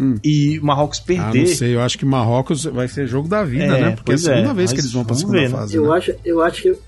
Hum. 0.00 0.14
e 0.22 0.58
o 0.60 0.64
Marrocos 0.64 1.00
Ah, 1.00 1.06
perder. 1.06 1.40
não 1.48 1.54
sei, 1.56 1.74
eu 1.74 1.80
acho 1.82 1.98
que 1.98 2.04
Marrocos 2.04 2.62
vai 2.64 2.86
ser 2.86 3.08
jogo 3.08 3.26
da 3.28 3.42
vida, 3.42 3.64
É, 3.76 3.80
né? 3.80 3.90
Porque 3.96 4.12
é 4.12 4.14
a 4.14 4.16
é, 4.16 4.18
segunda 4.18 4.54
vez 4.54 4.72
que 4.72 4.78
eles 4.78 4.92
vão 4.92 5.04
pra 5.04 5.14
vamos 5.16 5.20
segunda 5.22 5.38
ver, 5.40 5.48
né? 5.50 5.56
fase. 5.58 5.74
Eu 5.76 5.90
né? 5.90 5.96
acho, 5.96 6.14
eu 6.24 6.40
acho 6.42 6.62
que. 6.62 6.78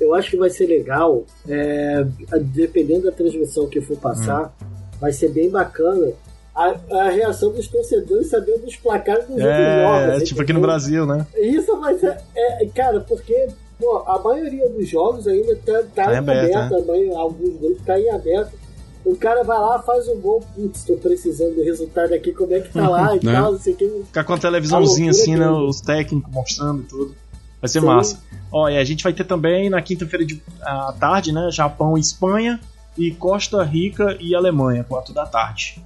Eu 0.00 0.14
acho 0.14 0.30
que 0.30 0.36
vai 0.36 0.48
ser 0.50 0.66
legal, 0.66 1.24
é, 1.48 2.04
dependendo 2.40 3.04
da 3.04 3.12
transmissão 3.12 3.66
que 3.68 3.80
for 3.80 3.96
passar, 3.98 4.54
vai 5.00 5.12
ser 5.12 5.28
bem 5.30 5.50
bacana 5.50 6.12
a, 6.54 6.74
a 6.90 7.10
reação 7.10 7.52
dos 7.52 7.68
torcedores 7.68 8.28
sabendo 8.28 8.66
os 8.66 8.76
placares 8.76 9.24
dos 9.26 9.36
outros 9.36 9.46
É, 9.50 10.06
jogos. 10.10 10.28
tipo 10.28 10.42
aqui 10.42 10.52
no 10.52 10.58
entendeu? 10.58 10.68
Brasil, 10.70 11.06
né? 11.06 11.26
Isso 11.36 11.76
vai 11.78 11.96
ser. 11.98 12.16
É, 12.34 12.66
cara, 12.74 13.00
porque 13.00 13.48
pô, 13.78 13.98
a 14.06 14.18
maioria 14.18 14.68
dos 14.68 14.88
jogos 14.88 15.26
ainda 15.28 15.54
tá, 15.56 15.82
tá 15.94 16.04
Tá 16.06 16.14
em 16.14 16.16
aberto, 16.18 16.54
aberto, 16.56 16.74
a 16.76 16.84
maioria- 16.86 17.16
alguns 17.18 17.56
grupos 17.60 17.82
tá 17.84 17.98
em 18.00 18.10
aberto. 18.10 18.58
O 19.02 19.16
cara 19.16 19.42
vai 19.42 19.58
lá, 19.58 19.80
faz 19.80 20.06
um 20.08 20.20
gol, 20.20 20.42
putz, 20.54 20.84
tô 20.84 20.94
precisando 20.96 21.54
do 21.54 21.62
resultado 21.62 22.12
aqui, 22.12 22.32
como 22.32 22.52
é 22.52 22.60
que 22.60 22.70
tá 22.70 22.86
lá 22.86 23.16
e 23.16 23.24
Né? 23.24 23.32
tal, 23.32 23.52
não 23.52 23.58
sei 23.58 23.72
o 23.72 23.76
que. 23.76 23.88
Ficar 24.06 24.24
com 24.24 24.34
a 24.34 24.38
televisãozinha 24.38 25.08
A 25.08 25.10
assim, 25.12 25.36
né? 25.36 25.48
Os 25.48 25.80
técnicos 25.80 26.30
mostrando 26.34 26.82
e 26.82 26.84
tudo. 26.84 27.14
Vai 27.60 27.68
ser 27.68 27.80
Sim. 27.80 27.86
massa. 27.86 28.20
Ó, 28.52 28.68
e 28.68 28.76
a 28.78 28.84
gente 28.84 29.04
vai 29.04 29.12
ter 29.12 29.24
também 29.24 29.68
na 29.70 29.80
quinta-feira 29.82 30.24
de- 30.24 30.42
à 30.62 30.92
tarde, 30.98 31.32
né? 31.32 31.48
Japão 31.52 31.96
e 31.96 32.00
Espanha. 32.00 32.58
E 32.98 33.12
Costa 33.12 33.62
Rica 33.62 34.16
e 34.20 34.34
Alemanha, 34.34 34.82
4 34.84 35.14
da 35.14 35.24
tarde. 35.24 35.80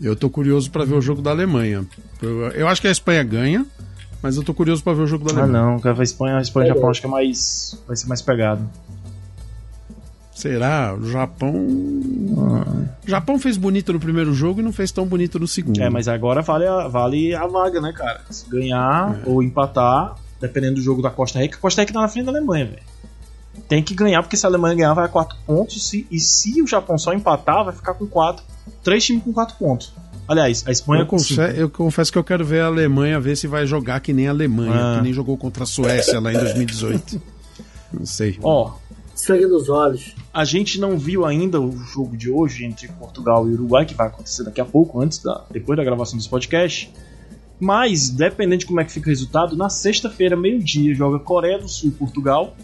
Eu 0.00 0.14
tô 0.14 0.30
curioso 0.30 0.70
pra 0.70 0.84
ver 0.84 0.94
o 0.94 1.00
jogo 1.00 1.20
da 1.20 1.30
Alemanha. 1.30 1.84
Eu, 2.22 2.46
eu 2.52 2.68
acho 2.68 2.80
que 2.80 2.86
a 2.86 2.90
Espanha 2.90 3.22
ganha, 3.24 3.66
mas 4.22 4.36
eu 4.36 4.44
tô 4.44 4.54
curioso 4.54 4.82
pra 4.82 4.92
ver 4.92 5.02
o 5.02 5.06
jogo 5.06 5.24
da 5.24 5.40
Ah, 5.40 5.42
Alemanha. 5.42 5.64
não, 5.72 5.80
cara, 5.80 6.02
Espanha, 6.04 6.40
Espanha 6.40 6.68
e 6.68 6.70
É 6.70 6.74
Japão 6.74 6.90
acho 6.90 7.00
que 7.00 7.06
é 7.06 7.10
mais. 7.10 7.78
Vai 7.86 7.96
ser 7.96 8.06
mais 8.06 8.22
pegado. 8.22 8.68
Será? 10.38 10.94
O 10.94 11.04
Japão. 11.10 11.52
O 11.52 13.10
Japão 13.10 13.38
fez 13.38 13.56
bonito 13.56 13.92
no 13.92 13.98
primeiro 13.98 14.32
jogo 14.32 14.60
e 14.60 14.62
não 14.62 14.72
fez 14.72 14.92
tão 14.92 15.04
bonito 15.04 15.38
no 15.38 15.48
segundo. 15.48 15.80
É, 15.82 15.90
mas 15.90 16.06
agora 16.06 16.42
vale 16.42 16.66
a, 16.66 16.86
vale 16.86 17.34
a 17.34 17.46
vaga, 17.46 17.80
né, 17.80 17.92
cara? 17.92 18.20
Se 18.30 18.48
ganhar 18.48 19.20
ou 19.26 19.42
empatar, 19.42 20.14
dependendo 20.40 20.76
do 20.76 20.80
jogo 20.80 21.02
da 21.02 21.10
Costa 21.10 21.40
Rica, 21.40 21.56
a 21.56 21.60
Costa 21.60 21.80
Rica 21.82 21.92
tá 21.92 22.00
na 22.00 22.08
frente 22.08 22.26
da 22.26 22.30
Alemanha, 22.32 22.66
velho. 22.66 22.82
Tem 23.68 23.82
que 23.82 23.94
ganhar, 23.94 24.22
porque 24.22 24.36
se 24.36 24.46
a 24.46 24.48
Alemanha 24.48 24.76
ganhar, 24.76 24.94
vai 24.94 25.06
a 25.06 25.08
4 25.08 25.36
pontos. 25.44 25.88
Se, 25.88 26.06
e 26.10 26.20
se 26.20 26.62
o 26.62 26.66
Japão 26.66 26.96
só 26.96 27.12
empatar, 27.12 27.64
vai 27.64 27.74
ficar 27.74 27.94
com 27.94 28.06
4. 28.06 28.44
Três 28.84 29.04
times 29.04 29.24
com 29.24 29.32
4 29.32 29.56
pontos. 29.56 29.92
Aliás, 30.28 30.62
a 30.66 30.70
Espanha 30.70 31.02
Eu, 31.02 31.06
confe- 31.06 31.34
5. 31.34 31.40
eu 31.42 31.68
confesso 31.70 32.12
que 32.12 32.18
eu 32.18 32.22
quero 32.24 32.44
ver 32.44 32.60
a 32.60 32.66
Alemanha 32.66 33.18
ver 33.18 33.34
se 33.36 33.46
vai 33.48 33.66
jogar 33.66 33.98
que 34.00 34.12
nem 34.12 34.28
a 34.28 34.30
Alemanha, 34.30 34.72
Ah. 34.74 34.96
que 34.98 35.02
nem 35.02 35.12
jogou 35.12 35.36
contra 35.36 35.64
a 35.64 35.66
Suécia 35.66 36.20
lá 36.20 36.32
em 36.32 36.38
2018. 36.38 37.20
Não 37.92 38.06
sei. 38.06 38.38
Ó, 38.42 38.72
sangue 39.20 39.46
nos 39.46 39.68
olhos. 39.68 40.14
a 40.32 40.44
gente 40.44 40.80
não 40.80 40.98
viu 40.98 41.24
ainda 41.26 41.60
o 41.60 41.72
jogo 41.78 42.16
de 42.16 42.30
hoje 42.30 42.64
entre 42.64 42.88
Portugal 42.88 43.48
e 43.48 43.52
Uruguai, 43.52 43.84
que 43.84 43.94
vai 43.94 44.06
acontecer 44.06 44.44
daqui 44.44 44.60
a 44.60 44.64
pouco, 44.64 45.00
antes 45.00 45.18
da, 45.18 45.44
depois 45.50 45.76
da 45.76 45.84
gravação 45.84 46.16
desse 46.16 46.28
podcast. 46.28 46.92
Mas, 47.60 48.08
dependendo 48.08 48.58
de 48.60 48.66
como 48.66 48.80
é 48.80 48.84
que 48.84 48.92
fica 48.92 49.06
o 49.06 49.10
resultado, 49.10 49.56
na 49.56 49.68
sexta-feira, 49.68 50.36
meio-dia, 50.36 50.94
joga 50.94 51.18
Coreia 51.18 51.58
do 51.58 51.68
Sul 51.68 51.88
e 51.88 51.92
Portugal. 51.92 52.56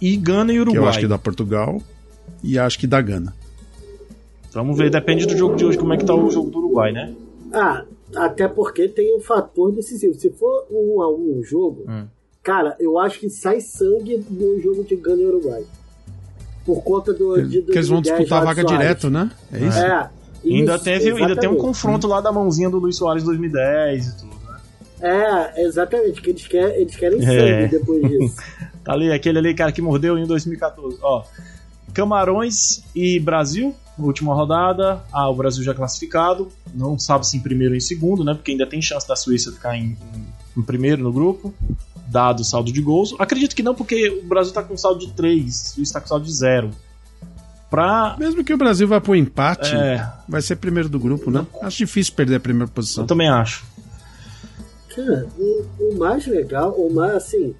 E 0.00 0.16
Gana 0.16 0.52
e 0.52 0.54
Que 0.54 0.60
Uruguai. 0.60 0.82
eu 0.84 0.88
acho 0.88 1.00
que 1.00 1.06
dá 1.08 1.18
Portugal 1.18 1.82
e 2.44 2.58
acho 2.58 2.78
que 2.78 2.86
dá 2.86 3.00
Gana. 3.00 3.34
Vamos 4.52 4.76
ver, 4.78 4.90
depende 4.90 5.26
do 5.26 5.36
jogo 5.36 5.56
de 5.56 5.64
hoje, 5.64 5.78
como 5.78 5.92
é 5.92 5.96
que 5.96 6.04
tá 6.04 6.14
o 6.14 6.30
jogo 6.30 6.50
do 6.50 6.58
Uruguai, 6.58 6.92
né? 6.92 7.14
Ah, 7.52 7.84
até 8.14 8.46
porque 8.46 8.86
tem 8.88 9.16
um 9.16 9.20
fator 9.20 9.72
decisivo. 9.72 10.14
Se 10.14 10.30
for 10.30 10.66
um 10.70 11.02
a 11.02 11.08
um 11.10 11.38
o 11.38 11.42
jogo, 11.42 11.84
Hum. 11.88 12.06
Cara, 12.42 12.76
eu 12.80 12.98
acho 12.98 13.18
que 13.20 13.28
sai 13.30 13.60
sangue 13.60 14.24
no 14.30 14.60
jogo 14.60 14.84
de 14.84 14.96
Gana 14.96 15.22
e 15.22 15.26
Uruguai. 15.26 15.64
Por 16.64 16.82
conta 16.82 17.12
do. 17.12 17.40
de, 17.42 17.58
do 17.60 17.64
Porque 17.66 17.78
eles 17.78 17.88
vão 17.88 18.00
de 18.00 18.08
10 18.10 18.18
disputar 18.20 18.42
a 18.42 18.44
vaga 18.44 18.62
Soares. 18.62 18.78
direto, 18.80 19.10
né? 19.10 19.30
É 19.52 19.58
isso? 19.66 19.78
É. 19.78 20.10
ainda, 20.44 20.74
isso, 20.76 20.84
teve, 20.84 21.10
ainda 21.10 21.36
tem 21.36 21.48
um 21.48 21.56
confronto 21.56 22.06
lá 22.06 22.20
da 22.20 22.30
mãozinha 22.30 22.70
do 22.70 22.78
Luiz 22.78 22.96
Soares 22.96 23.24
2010 23.24 24.06
e 24.06 24.16
tudo, 24.18 24.34
né? 24.46 24.60
É, 25.00 25.64
exatamente, 25.64 26.22
que 26.22 26.30
eles 26.30 26.46
querem, 26.46 26.80
eles 26.80 26.94
querem 26.94 27.18
É. 27.18 27.22
sangue 27.66 27.78
depois 27.78 28.02
disso. 28.08 28.36
Tá 28.84 28.92
ali, 28.92 29.10
aquele 29.12 29.38
ali, 29.38 29.54
cara, 29.54 29.72
que 29.72 29.82
mordeu 29.82 30.16
em 30.18 30.26
2014. 30.26 30.98
Ó, 31.02 31.24
Camarões 31.92 32.82
e 32.94 33.18
Brasil, 33.20 33.74
última 33.98 34.34
rodada. 34.34 35.00
Ah, 35.12 35.28
o 35.28 35.34
Brasil 35.34 35.62
já 35.64 35.74
classificado. 35.74 36.48
Não 36.74 36.98
sabe 36.98 37.26
se 37.26 37.36
em 37.36 37.40
primeiro 37.40 37.72
ou 37.72 37.76
em 37.76 37.80
segundo, 37.80 38.24
né? 38.24 38.34
Porque 38.34 38.52
ainda 38.52 38.66
tem 38.66 38.80
chance 38.80 39.06
da 39.06 39.14
Suíça 39.16 39.52
ficar 39.52 39.76
em, 39.76 39.96
em- 40.14 40.26
em 40.56 40.62
primeiro 40.62 41.02
no 41.02 41.12
grupo, 41.12 41.52
dado 42.12 42.40
o 42.40 42.44
saldo 42.44 42.70
de 42.72 42.80
gols. 42.80 43.14
Acredito 43.18 43.56
que 43.56 43.62
não, 43.62 43.74
porque 43.74 44.08
o 44.10 44.22
Brasil 44.26 44.52
tá 44.52 44.62
com 44.62 44.76
saldo 44.76 45.00
de 45.06 45.12
3, 45.12 45.46
a 45.48 45.74
Suíça 45.74 45.94
tá 45.94 46.00
com 46.00 46.06
saldo 46.08 46.24
de 46.26 46.32
0. 46.32 46.70
Pra. 47.70 48.16
Mesmo 48.18 48.44
que 48.44 48.52
o 48.52 48.56
Brasil 48.58 48.86
vá 48.86 49.00
pro 49.00 49.16
empate, 49.16 49.74
É, 49.74 50.06
vai 50.28 50.42
ser 50.42 50.56
primeiro 50.56 50.88
do 50.90 50.98
grupo, 51.00 51.30
né? 51.30 51.46
Acho 51.62 51.78
difícil 51.78 52.12
perder 52.14 52.36
a 52.36 52.40
primeira 52.40 52.70
posição. 52.70 53.04
eu 53.04 53.08
também 53.08 53.28
acho. 53.30 53.64
Cara, 54.94 55.26
o, 55.38 55.64
o 55.80 55.98
mais 55.98 56.26
legal, 56.26 56.72
o 56.72 56.92
mais 56.92 57.14
assim. 57.14 57.54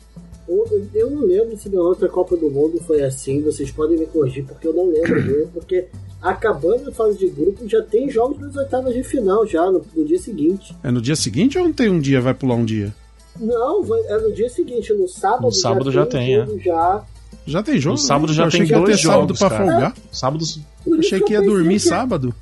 o- 0.47 0.67
Eu 0.93 1.11
não 1.11 1.23
lembro 1.23 1.57
se 1.57 1.71
na 1.71 1.81
outra 1.81 2.09
Copa 2.11 2.37
do 2.37 2.51
Mundo 2.51 2.79
foi 2.87 3.03
assim, 3.03 3.41
vocês 3.41 3.71
podem 3.71 3.99
me 3.99 4.05
corrigir, 4.07 4.45
porque 4.45 4.69
eu 4.69 4.75
não 4.75 4.91
lembro 4.91 5.15
mesmo, 5.25 5.47
porque 5.55 5.87
acabando 6.21 6.91
a 6.91 6.93
fase 6.93 7.17
de 7.19 7.29
grupo 7.29 7.67
já 7.67 7.81
tem 7.83 8.11
jogos 8.11 8.39
das 8.39 8.55
oitavas 8.57 8.93
de 8.93 9.03
final 9.03 9.47
já, 9.47 9.65
no, 9.71 9.83
no 9.97 10.05
dia 10.05 10.19
seguinte. 10.19 10.77
É 10.85 10.91
no 10.91 11.01
dia 11.01 11.17
seguinte 11.17 11.57
ou 11.57 11.65
não 11.65 11.73
tem 11.73 11.89
um 11.89 11.99
dia, 11.99 12.21
vai 12.21 12.35
pular 12.35 12.55
um 12.57 12.67
dia? 12.67 12.95
Não, 13.43 13.83
é 14.07 14.19
no 14.19 14.33
dia 14.33 14.49
seguinte, 14.49 14.93
no 14.95 15.09
sábado, 15.09 15.43
No 15.45 15.53
sábado 15.53 15.91
já 15.91 16.07
tem, 16.07 16.37
é. 16.37 16.47
jogo 16.47 16.59
já. 16.61 17.03
Já 17.47 17.63
tem 17.63 17.79
jogo? 17.79 17.95
No 17.97 17.99
sábado 17.99 18.33
já 18.33 18.45
Eu 18.45 18.51
tem 18.51 18.65
dois 18.67 18.85
ter 19.01 19.07
sábado 19.07 19.21
jogos, 19.23 19.39
pra 19.39 19.51
cara. 19.51 19.65
folgar. 19.65 19.95
Sábado. 20.13 20.45
Por 20.85 20.99
isso 20.99 21.07
Achei 21.15 21.21
que 21.21 21.35
eu 21.35 21.41
ia 21.43 21.47
dormir 21.49 21.75
que- 21.75 21.81
sábado. 21.81 22.35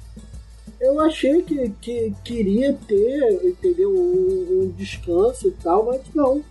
Eu 0.81 0.99
achei 1.01 1.43
que, 1.43 1.71
que 1.81 2.13
queria 2.25 2.73
ter, 2.89 3.41
entendeu, 3.45 3.91
um, 3.91 4.63
um 4.65 4.75
descanso 4.77 5.49
e 5.49 5.51
tal, 5.63 5.85
mas 5.87 6.01
não. 6.15 6.43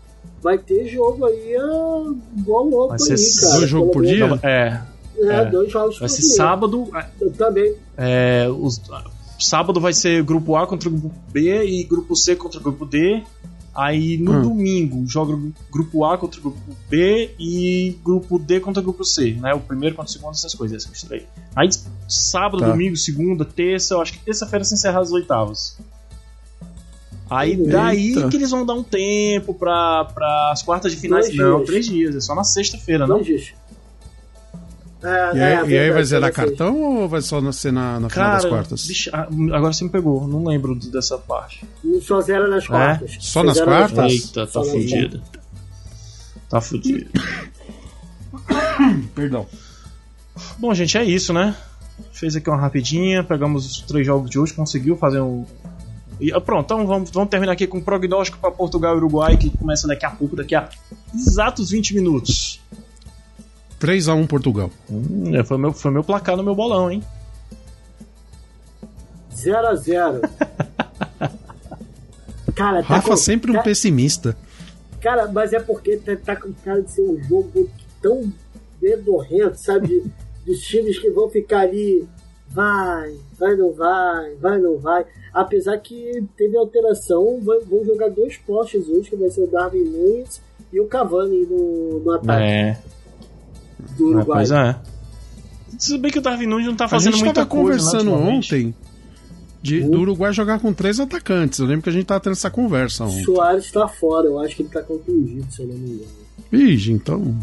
Vai 0.41 0.57
ter 0.57 0.87
jogo 0.87 1.25
aí 1.25 1.55
ah, 1.57 2.13
igual 2.37 2.63
louco 2.65 2.89
Vai 2.89 2.99
ser 2.99 3.13
aí, 3.13 3.41
cara. 3.41 3.57
dois 3.57 3.69
jogos 3.69 3.91
por 3.91 4.05
dia? 4.05 4.39
É, 4.43 4.81
É, 5.17 5.35
É. 5.41 5.45
dois 5.45 5.71
jogos 5.71 5.99
vai 5.99 6.07
por 6.07 6.15
ser 6.15 6.21
dia. 6.21 6.31
sábado. 6.35 6.89
Eu 7.19 7.31
também. 7.31 7.73
É, 7.97 8.47
os, 8.49 8.79
sábado 9.39 9.79
vai 9.81 9.93
ser 9.93 10.23
grupo 10.23 10.55
A 10.55 10.65
contra 10.67 10.89
o 10.89 10.91
grupo 10.91 11.15
B 11.31 11.63
e 11.65 11.83
grupo 11.83 12.15
C 12.15 12.35
contra 12.35 12.59
o 12.59 12.63
grupo 12.63 12.85
D. 12.85 13.23
Aí 13.75 14.17
no 14.17 14.31
Hum. 14.33 14.41
domingo 14.41 15.05
joga 15.07 15.33
o 15.33 15.53
grupo 15.71 16.03
A 16.03 16.17
contra 16.17 16.39
o 16.39 16.43
grupo 16.43 16.59
B 16.89 17.31
e 17.39 17.97
grupo 18.03 18.37
D 18.39 18.59
contra 18.59 18.81
o 18.81 18.83
grupo 18.83 19.05
C, 19.05 19.33
né? 19.33 19.53
O 19.53 19.59
primeiro 19.59 19.95
contra 19.95 20.09
o 20.09 20.11
segundo, 20.13 20.33
essas 20.33 20.53
coisas, 20.55 20.83
essas 20.83 20.89
coisas 20.99 21.11
aí. 21.11 21.27
Aí 21.55 21.69
sábado, 22.07 22.59
Tá. 22.61 22.71
domingo, 22.71 22.95
segunda, 22.97 23.45
terça, 23.45 23.93
eu 23.93 24.01
acho 24.01 24.13
que 24.13 24.19
terça-feira 24.19 24.65
se 24.65 24.73
encerrar 24.73 24.99
as 24.99 25.11
oitavas. 25.11 25.77
Aí 27.29 27.51
Eita. 27.51 27.69
daí 27.69 28.29
que 28.29 28.37
eles 28.37 28.49
vão 28.49 28.65
dar 28.65 28.73
um 28.73 28.81
tempo 28.83 29.53
pra, 29.53 30.05
pra 30.05 30.51
as 30.51 30.63
quartas 30.63 30.91
de 30.91 30.97
finais. 30.97 31.25
Dois 31.27 31.37
Não, 31.37 31.57
dias. 31.57 31.67
três 31.69 31.85
dias, 31.85 32.15
é 32.15 32.19
só 32.19 32.33
na 32.33 32.43
sexta-feira, 32.43 33.05
não? 33.05 33.17
Dois 33.17 33.27
dias. 33.27 33.53
É, 35.01 35.07
E 35.07 35.09
é, 35.09 35.15
aí, 35.15 35.33
e 35.33 35.39
aí 35.39 35.65
verdade, 35.65 35.91
vai 35.93 36.03
zerar 36.03 36.33
cartão 36.33 36.81
ou 36.81 37.07
vai 37.07 37.21
só 37.21 37.39
na- 37.39 37.53
ser 37.53 37.71
na, 37.71 38.01
na 38.01 38.09
final 38.09 38.31
das 38.31 38.41
Cara, 38.43 38.49
quartas? 38.53 38.85
bicho, 38.85 39.09
ah, 39.13 39.27
agora 39.53 39.71
você 39.71 39.85
me 39.85 39.89
pegou, 39.89 40.27
não 40.27 40.43
lembro 40.45 40.75
dessa 40.75 41.17
parte. 41.17 41.63
Só 42.01 42.19
zera 42.19 42.49
nas 42.49 42.67
quartas. 42.67 43.11
É? 43.11 43.17
Só 43.19 43.41
nas 43.43 43.61
quartas? 43.61 44.11
Eita, 44.11 44.45
tá 44.45 44.59
nas 44.59 44.69
fudido. 44.69 45.21
Tá 46.49 46.59
fudido. 46.61 47.09
Perdão. 49.15 49.45
Bom, 50.57 50.73
gente, 50.73 50.97
é 50.97 51.03
isso, 51.03 51.33
né? 51.33 51.55
Fez 52.11 52.35
aqui 52.35 52.49
uma 52.49 52.59
rapidinha, 52.59 53.23
pegamos 53.23 53.65
os 53.65 53.81
três 53.81 54.05
jogos 54.05 54.29
de 54.29 54.39
hoje, 54.39 54.53
conseguiu 54.53 54.95
fazer 54.97 55.19
um. 55.21 55.45
E, 56.19 56.31
ah, 56.33 56.41
pronto, 56.41 56.65
então 56.65 56.85
vamos, 56.85 57.09
vamos 57.11 57.29
terminar 57.29 57.53
aqui 57.53 57.65
com 57.67 57.77
o 57.77 57.81
prognóstico 57.81 58.37
para 58.39 58.51
Portugal 58.51 58.93
e 58.95 58.97
Uruguai, 58.97 59.37
que 59.37 59.49
começa 59.57 59.87
daqui 59.87 60.05
a 60.05 60.09
pouco, 60.11 60.35
daqui 60.35 60.55
a 60.55 60.69
exatos 61.13 61.71
20 61.71 61.95
minutos. 61.95 62.59
3x1 63.79 64.27
Portugal. 64.27 64.69
Hum, 64.89 65.35
é, 65.35 65.43
foi, 65.43 65.57
meu, 65.57 65.71
foi 65.73 65.91
meu 65.91 66.03
placar 66.03 66.35
no 66.37 66.43
meu 66.43 66.55
bolão, 66.55 66.91
hein? 66.91 67.03
0 69.33 69.67
a 69.67 69.75
0 69.75 70.21
Cara, 72.55 72.81
tá 72.83 72.95
Rafa 72.95 73.09
com- 73.11 73.17
sempre 73.17 73.51
um 73.51 73.55
ca- 73.55 73.61
pessimista. 73.63 74.35
Cara, 74.99 75.27
mas 75.31 75.53
é 75.53 75.59
porque 75.59 75.95
tá, 75.97 76.15
tá 76.17 76.35
com 76.35 76.51
cara 76.65 76.81
de 76.81 76.91
ser 76.91 77.01
um 77.03 77.17
jogo 77.23 77.69
tão 78.01 78.31
bedorrento, 78.81 79.55
sabe? 79.55 80.03
Dos 80.45 80.59
times 80.61 80.97
que 80.99 81.09
vão 81.11 81.29
ficar 81.29 81.59
ali, 81.61 82.07
vai, 82.49 83.15
vai, 83.37 83.55
não 83.55 83.71
vai, 83.71 84.35
vai, 84.35 84.57
não 84.59 84.77
vai. 84.77 85.05
Apesar 85.33 85.77
que 85.77 86.23
teve 86.35 86.57
alteração, 86.57 87.39
vão 87.41 87.85
jogar 87.85 88.09
dois 88.09 88.35
postes 88.37 88.87
hoje, 88.89 89.09
que 89.09 89.15
vai 89.15 89.29
ser 89.29 89.41
o 89.43 89.47
Darwin 89.47 89.83
Nunes 89.83 90.41
e 90.73 90.79
o 90.81 90.87
Cavani 90.87 91.45
no, 91.45 91.99
no 91.99 92.11
ataque 92.13 92.43
É, 92.43 92.77
do 93.97 94.05
é, 94.05 94.15
Uruguai. 94.15 94.37
pois 94.39 94.51
é. 94.51 94.75
Se 95.77 95.97
bem 95.97 96.11
que 96.11 96.19
o 96.19 96.21
Darwin 96.21 96.47
Nunes 96.47 96.67
não 96.67 96.75
tá 96.75 96.85
A 96.85 96.89
fazendo 96.89 97.13
gente 97.13 97.25
muita 97.25 97.45
tava 97.45 97.49
coisa. 97.49 97.77
né, 97.77 97.89
conversando 97.91 98.11
ultimamente. 98.11 98.55
ontem 98.55 98.75
de, 99.61 99.81
do 99.81 99.99
Uruguai 99.99 100.33
jogar 100.33 100.59
com 100.59 100.73
três 100.73 100.99
atacantes. 100.99 101.59
Eu 101.59 101.65
lembro 101.65 101.83
que 101.83 101.89
a 101.89 101.93
gente 101.93 102.05
tava 102.05 102.19
tendo 102.19 102.33
essa 102.33 102.49
conversa 102.49 103.05
ontem. 103.05 103.23
Soares 103.23 103.71
tá 103.71 103.87
fora, 103.87 104.27
eu 104.27 104.39
acho 104.39 104.55
que 104.55 104.61
ele 104.63 104.69
tá 104.69 104.81
contundido, 104.81 105.45
se 105.51 105.61
eu 105.61 105.67
não 105.67 105.75
me 105.75 105.89
engano. 105.91 106.11
Ixi, 106.51 106.91
então. 106.91 107.37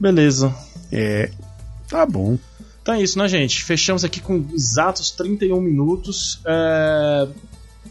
Beleza. 0.00 0.54
É. 0.90 1.30
Tá 1.88 2.04
bom. 2.06 2.38
Então 2.82 2.94
é 2.94 3.02
isso, 3.02 3.18
né, 3.18 3.28
gente? 3.28 3.62
Fechamos 3.64 4.04
aqui 4.04 4.20
com 4.20 4.44
exatos 4.52 5.10
31 5.10 5.60
minutos. 5.60 6.40
É... 6.46 7.28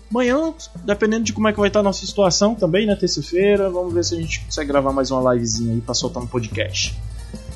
Amanhã, 0.09 0.53
dependendo 0.85 1.23
de 1.25 1.33
como 1.33 1.47
é 1.47 1.53
que 1.53 1.59
vai 1.59 1.67
estar 1.67 1.81
a 1.81 1.83
nossa 1.83 2.05
situação 2.05 2.55
também, 2.55 2.85
né? 2.87 2.95
Terça-feira, 2.95 3.69
vamos 3.69 3.93
ver 3.93 4.03
se 4.05 4.15
a 4.15 4.17
gente 4.17 4.39
consegue 4.45 4.67
gravar 4.69 4.93
mais 4.93 5.11
uma 5.11 5.33
livezinha 5.33 5.73
aí 5.73 5.81
pra 5.81 5.93
soltar 5.93 6.21
no 6.23 6.29
podcast. 6.29 6.95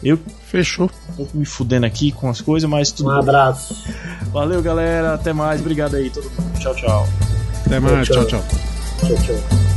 Eu 0.04 0.20
Fechou. 0.48 0.90
tô 1.16 1.28
me 1.34 1.46
fudendo 1.46 1.86
aqui 1.86 2.12
com 2.12 2.30
as 2.30 2.42
coisas, 2.42 2.70
mas 2.70 2.92
tudo 2.92 3.10
Um 3.10 3.14
bom. 3.14 3.20
abraço. 3.20 3.76
Valeu, 4.34 4.62
galera. 4.62 5.14
Até 5.14 5.32
mais. 5.32 5.62
Obrigado 5.62 5.96
aí, 5.96 6.10
todo 6.10 6.24
mundo. 6.24 6.60
Tchau, 6.60 6.76
tchau. 6.76 7.08
Até 7.66 7.80
mais. 7.80 8.08
Tchau, 8.08 8.26
tchau. 8.26 8.42
tchau. 8.42 8.44
tchau. 9.08 9.16
Tchau, 9.16 9.26
tchau. 9.38 9.71